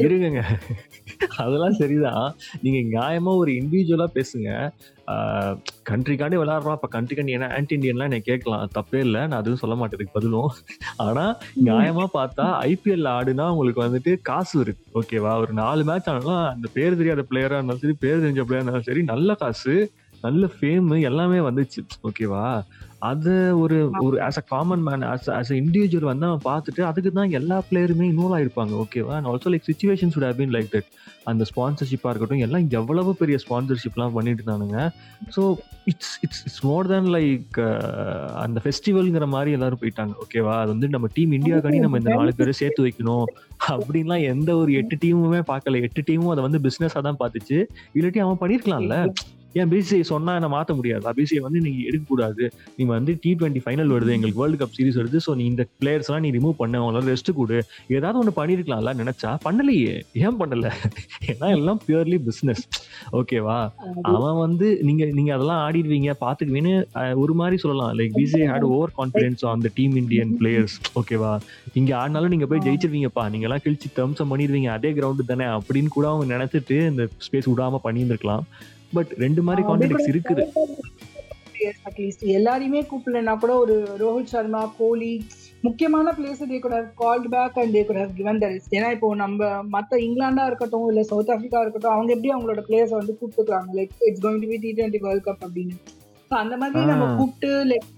இருங்க 0.10 0.42
அதெல்லாம் 1.44 1.78
சரிதான். 1.80 2.26
நீங்க 2.64 2.80
நியாயமா 2.90 3.32
ஒரு 3.42 3.52
இண்டிவிஜுவலா 3.60 4.08
பேசுங்க. 4.16 4.50
கண்ட்ரிக்காண்டி 5.90 6.38
விளையாடுறோம். 6.40 6.76
அப்ப 6.78 6.88
கண்ட்ரிக்காண்டி 6.96 7.36
என்ன 7.38 7.50
ஆன்டி 7.58 7.76
இண்டியன்லாம் 7.78 8.10
என்ன 8.10 8.20
கேட்கலாம். 8.28 8.64
தப்பே 8.78 9.00
இல்லை 9.08 9.22
நான் 9.28 9.42
அதுவும் 9.42 9.62
சொல்ல 9.64 9.76
மாட்டேதுக்கு 9.80 10.16
பதிலும். 10.18 10.52
ஆனா 11.06 11.26
நியாயமா 11.68 12.06
பார்த்தா 12.16 12.46
ஐபிஎல் 12.70 13.10
ஆடுனா 13.16 13.48
உங்களுக்கு 13.54 13.86
வந்துட்டு 13.86 14.14
காசு 14.30 14.56
இருக்கு. 14.64 14.86
ஓகேவா 15.02 15.34
ஒரு 15.44 15.54
நாலு 15.62 15.84
மேட்ச் 15.90 16.10
ஆனாலும் 16.12 16.42
அந்த 16.54 16.70
பேர் 16.78 17.00
தெரியாத 17.02 17.26
பிளேயரா 17.32 17.60
இருந்தாலும் 17.60 17.84
சரி 17.84 17.98
பேர் 18.06 18.24
தெரிஞ்ச 18.24 18.46
பிளேயரா 18.48 18.64
இருந்தாலும் 18.64 18.90
சரி 18.90 19.04
நல்ல 19.14 19.36
காசு. 19.44 19.76
நல்ல 20.24 20.50
ஃபேம் 20.56 20.90
எல்லாமே 21.10 21.40
வந்துச்சு 21.50 21.82
ஓகேவா 22.10 22.46
அது 23.10 23.32
ஒரு 23.62 23.78
ஒரு 24.06 24.18
as 24.26 24.40
a 24.42 24.44
common 24.52 24.84
man 24.86 25.02
as 25.04 25.30
as 25.38 25.52
a 25.54 25.58
individual 25.62 26.10
வந்து 26.12 26.28
அவன் 26.28 26.46
பார்த்துட்டு 26.50 26.82
அதுக்கு 26.90 27.12
தான் 27.18 27.34
எல்லா 27.40 27.58
பிளேயருமே 27.70 28.06
இன்வால்வ் 28.12 28.36
ஆயிருப்பாங்க 28.38 28.74
ஓகேவா 28.84 29.16
and 29.18 29.30
also 29.32 29.52
like 29.54 29.68
situations 29.70 30.16
would 30.16 30.28
have 30.28 30.38
been 30.42 30.54
like 30.56 30.70
that 30.76 30.90
அந்த 31.32 31.44
ஸ்பான்சர்ஷிப்பாக 31.50 32.12
இருக்கட்டும் 32.12 32.44
எல்லாம் 32.46 32.66
எவ்வளவு 32.80 33.12
பெரிய 33.20 33.36
ஸ்பான்சர்ஷிப்லாம் 33.44 34.16
பண்ணிட்டு 34.16 34.42
இருந்தானுங்க. 34.42 34.78
So 35.36 35.42
it's 35.92 36.16
it's 36.26 36.42
it's 36.48 36.64
more 36.70 36.90
than 36.92 37.10
like 37.16 37.60
அந்த 38.44 38.58
ஃபெஸ்டிவல்ங்கிற 38.64 39.28
மாதிரி 39.36 39.52
எல்லாரும் 39.58 39.82
போயிட்டாங்க 39.84 40.16
ஓகேவா 40.24 40.56
அது 40.64 40.72
வந்து 40.76 40.90
நம்ம 40.96 41.10
டீம் 41.18 41.36
இந்தியாக்காண்டி 41.40 41.80
நம்ம 41.86 42.02
இந்த 42.02 42.14
நாலு 42.18 42.34
பேரை 42.40 42.56
சேர்த்து 42.62 42.86
வைக்கணும் 42.88 43.26
அப்படின்லாம் 43.76 44.26
எந்த 44.34 44.50
ஒரு 44.62 44.74
எட்டு 44.82 44.98
டீமுமே 45.04 45.42
பார்க்கல. 45.52 45.82
எட்டு 45.88 46.04
டீமும் 46.10 46.34
அதை 46.34 46.44
வந்து 46.48 46.62
பிஸ்னஸாக 46.68 47.04
தான் 47.10 47.22
பார்த்துச்சு. 47.24 47.60
இல்லாட்டி 47.98 48.22
அவன் 48.26 48.42
பண்ணியிருக்கலாம்ல? 48.44 48.98
ஏன் 49.56 49.70
பிசிஐ 49.72 50.02
சொன்னா 50.10 50.32
என்ன 50.36 50.48
மாத்த 50.54 50.72
முடியாது? 50.78 51.14
பிசிஐ 51.18 51.42
வந்து 51.46 51.60
நீங்க 51.66 51.80
எடுக்க 51.90 52.06
கூடாது 52.08 52.44
நீ 52.78 52.86
வந்து 52.92 53.12
டி 53.24 53.32
டுவெண்ட்டி 53.40 53.62
ஃபைனல் 53.66 53.94
வருது 53.96 54.14
எங்களுக்கு 54.16 54.42
வேர்ல்டு 54.42 54.60
கப் 54.62 54.76
சீரிஸ் 54.78 55.00
வருது 55.00 55.20
ஸோ 55.26 55.34
நீ 55.40 55.46
இந்த 55.52 55.64
பிளேயர்ஸ் 55.82 56.10
எல்லாம் 56.10 56.24
நீ 56.26 56.32
ரிமூவ் 56.38 56.56
பண்ண 56.62 56.82
அவங்களால 56.82 57.12
ரெஸ்ட் 57.14 57.32
கொடு. 57.40 57.58
ஏதாவது 57.96 58.20
ஒன்று 58.22 58.34
பண்ணிருக்கலாம்ல 58.40 58.94
நினைச்சா? 59.02 59.32
பண்ணலையே. 59.46 59.94
ஏன் 60.24 60.40
பண்ணல? 60.42 60.66
ஏன்னா 61.32 61.50
எல்லாம் 61.58 61.80
பியூர்லி 61.86 62.20
பிசினஸ் 62.28 62.64
ஓகேவா 63.20 63.58
அவன் 64.14 64.40
வந்து 64.44 64.68
நீங்க 64.90 65.04
நீங்க 65.18 65.32
அதெல்லாம் 65.38 65.62
ஆடிடுவீங்க 65.66 66.12
பாத்துக்குவீன்னு 66.24 66.74
ஒரு 67.24 67.34
மாதிரி 67.42 67.58
சொல்லலாம். 67.64 67.94
Like 68.00 68.14
BCCI 68.20 68.46
had 68.52 68.68
over 68.72 68.94
confidence 69.00 69.46
on 69.52 69.64
the 69.66 69.72
team 69.78 69.96
Indian 70.02 70.34
players 70.40 70.78
ஓகேவா 71.02 71.34
இங்க 71.80 71.92
ஆடினாலும் 72.02 72.34
நீங்க 72.34 72.48
போய் 72.52 72.66
ஜெயிச்சிருவீங்கப்பா. 72.68 73.26
நீங்க 73.34 73.48
எல்லாம் 73.50 73.66
கிழிச்சு 73.66 73.90
தம்சம் 74.00 74.32
பண்ணிடுவீங்க 74.32 74.70
அதே 74.78 74.92
கிரவுண்டு 74.98 75.32
தானே 75.32 75.48
அப்படின்னு 75.58 75.90
கூட 75.90 76.08
அவங்க 76.12 76.28
நினைச்சிட்டு 76.36 76.78
இந்த 76.92 77.06
ஸ்பேஸ் 77.28 77.52
விடாம 77.52 77.82
பண்ணியிருந்திருக்கலாம். 77.86 78.46
பட் 78.98 79.14
ரெண்டு 79.24 79.42
மாதிரி 79.48 79.64
கான்ட்ராக்ட்ஸ் 79.70 80.12
இருக்குது. 80.14 80.44
அட்லீஸ்ட் 81.88 82.24
எல்லாரையுமே 82.38 82.82
கூப்பிடலன்னா 82.90 83.34
கூட 83.42 83.54
ஒரு 83.64 83.76
ரோஹித் 84.02 84.32
சர்மா 84.34 84.62
கோலி 84.80 85.12
முக்கியமான 85.64 86.14
பிளேஸ் 86.18 86.42
தே 86.50 86.58
கூட 86.60 86.78
கால்ட் 87.02 87.28
பேக் 87.34 87.58
அண்ட் 87.62 87.74
தே 87.76 87.82
கூட 87.90 88.00
கிவன் 88.18 88.42
த 88.42 88.48
ரிஸ்க் 88.54 88.76
ஏன்னா 88.78 88.90
இப்போ 88.96 89.10
நம்ம 89.22 89.50
மத்த 89.76 90.00
இங்கிலாண்டா 90.06 90.46
இருக்கட்டும் 90.50 90.88
இல்ல 90.92 91.04
சவுத் 91.12 91.32
ஆப்பிரிக்கா 91.34 91.62
இருக்கட்டும் 91.66 91.94
அவங்க 91.96 92.12
எப்படி 92.16 92.32
அவங்களோட 92.36 92.64
பிளேயர்ஸ் 92.68 92.96
வந்து 93.00 93.14
கூப்பிட்டுக்கிறாங்க? 93.20 93.70
Like 93.80 93.94
it's 94.08 94.24
going 94.26 94.42
to 94.44 94.50
be 94.52 94.58
T 94.64 94.72
twenty 94.80 95.02
world 95.06 95.26
cup 95.28 95.46
அப்படின்னு. 95.48 95.78
ஸோ 96.32 96.36
அந்த 96.44 96.58
மாதிரி 96.58 96.86
நம்ம. 96.92 97.08
கூப்பிட்டு 97.20 97.52
லைக் 97.72 97.90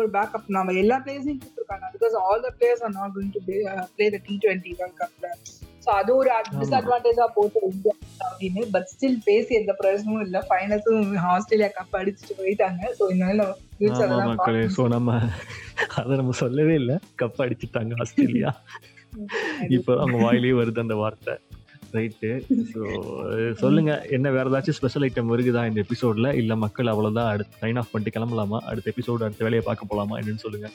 ஒரு 0.00 0.10
பேக்கப் 0.16 0.52
நம்ம 0.56 0.74
எல்லா 0.82 0.96
பிளேயர்ஸையும் 1.04 1.40
கூப்பிட்டுருக்காங்க. 1.40 1.86
Because 1.94 2.14
all 2.26 2.44
the 2.46 2.50
players 2.58 2.84
are 2.86 2.94
not 2.98 3.14
going 3.16 3.32
to 3.36 3.42
play 3.96 4.08
the 4.16 4.20
T 4.28 4.34
twenty 4.44 4.74
world 4.80 4.98
கப்ல 5.02 5.26
ஸோ 5.84 5.90
அது 6.00 6.10
ஒரு 6.20 6.30
டிஸ்அட்வான்டேஜா 6.54 7.26
போட்டு 7.36 7.60
அப்படின்னு. 8.26 8.62
பட் 8.74 8.88
ஸ்டில் 8.92 9.18
பேசி 9.28 9.52
எந்த 9.60 9.72
பிரயோஜனமும் 9.80 10.24
இல்ல. 10.26 10.38
ஃபைனல்ஸும் 10.50 11.00
ஆஸ்திரேலியா 11.34 11.70
கப் 11.78 11.96
அடிச்சுட்டு 12.00 12.36
போயிட்டாங்க. 12.40 12.82
ஸோ 12.98 13.06
இதனால. 13.14 13.46
ஸோ 14.76 14.82
நம்ம 14.96 15.18
அதை 16.00 16.12
நம்ம 16.20 16.34
சொல்லவே 16.44 16.76
இல்லை. 16.82 16.96
கப் 17.22 17.42
அடிச்சுட்டாங்க 17.46 18.00
ஆஸ்திரேலியா 18.04 18.52
இப்போ 19.76 19.92
அவங்க 20.02 20.16
வாயிலேயே 20.24 20.54
வருது 20.60 20.84
அந்த 20.84 20.94
வார்த்தை. 21.00 21.34
ரைட்டு 21.96 22.30
ஸோ 22.70 22.80
சொல்லுங்க. 23.60 23.92
என்ன 24.16 24.30
வேற 24.36 24.46
ஏதாச்சும் 24.50 24.76
ஸ்பெஷல் 24.78 25.04
ஐட்டம் 25.08 25.30
வருகுதா 25.32 25.62
இந்த 25.70 25.78
எபிசோட்ல 25.84 26.30
இல்ல 26.40 26.52
மக்கள் 26.64 26.90
அவ்வளவுதான். 26.92 27.30
அடுத்து 27.32 27.60
சைன் 27.62 27.78
ஆஃப் 27.82 27.92
பண்ணிட்டு 27.92 28.14
கிளம்பலாமா? 28.16 28.58
அடுத்த 28.70 28.92
எபிசோடு 28.94 29.26
அடுத்த 29.26 29.44
வேலையை 29.46 29.64
பார்க்க 29.68 29.90
போலாமா? 29.92 30.16
என்னன்னு 30.20 30.44
சொல்லுங்க. 30.46 30.68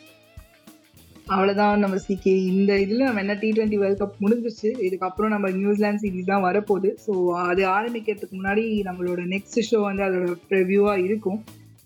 அவ்வளோதான் 1.33 1.81
நம்ம 1.83 1.97
சிகே 2.05 2.31
இந்த 2.51 2.71
இதில் 2.83 3.05
நம்ம 3.07 3.21
என்ன 3.23 3.33
டி 3.41 3.49
டுவெண்ட்டி 3.55 3.79
வேர்ல்ட் 3.81 3.99
கப் 4.01 4.21
முடிஞ்சிச்சு 4.23 4.69
இதுக்கப்புறம் 4.87 5.33
நம்ம 5.33 5.49
நியூசிலாந்து 5.57 6.01
சீரீஸ் 6.03 6.31
தான் 6.31 6.45
வரப்போகுது. 6.47 6.89
ஸோ 7.05 7.11
அது 7.49 7.61
ஆரம்பிக்கிறதுக்கு 7.77 8.37
முன்னாடி 8.39 8.63
நம்மளோட 8.87 9.23
நெக்ஸ்ட் 9.33 9.59
ஷோ 9.69 9.79
வந்து 9.87 10.03
அதோட 10.07 10.29
ரிவ்யூவாக 10.59 11.05
இருக்கும். 11.07 11.39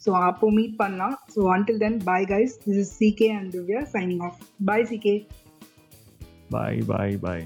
ஸோ 0.05 0.11
அப்போ 0.29 0.47
மீட் 0.57 0.77
பண்ணலாம். 0.83 1.15
So 1.33 1.49
until 1.55 1.81
then 1.83 1.99
bye 2.09 2.29
guys 2.33 2.55
this 2.65 2.79
is 2.83 2.93
CK 3.01 3.29
and 3.39 3.51
Divya 3.55 3.83
signing 3.95 4.23
off 4.29 4.39
bye 4.69 4.87
CK 4.93 5.15
bye 6.55 6.81
bye 6.91 7.17
bye 7.25 7.45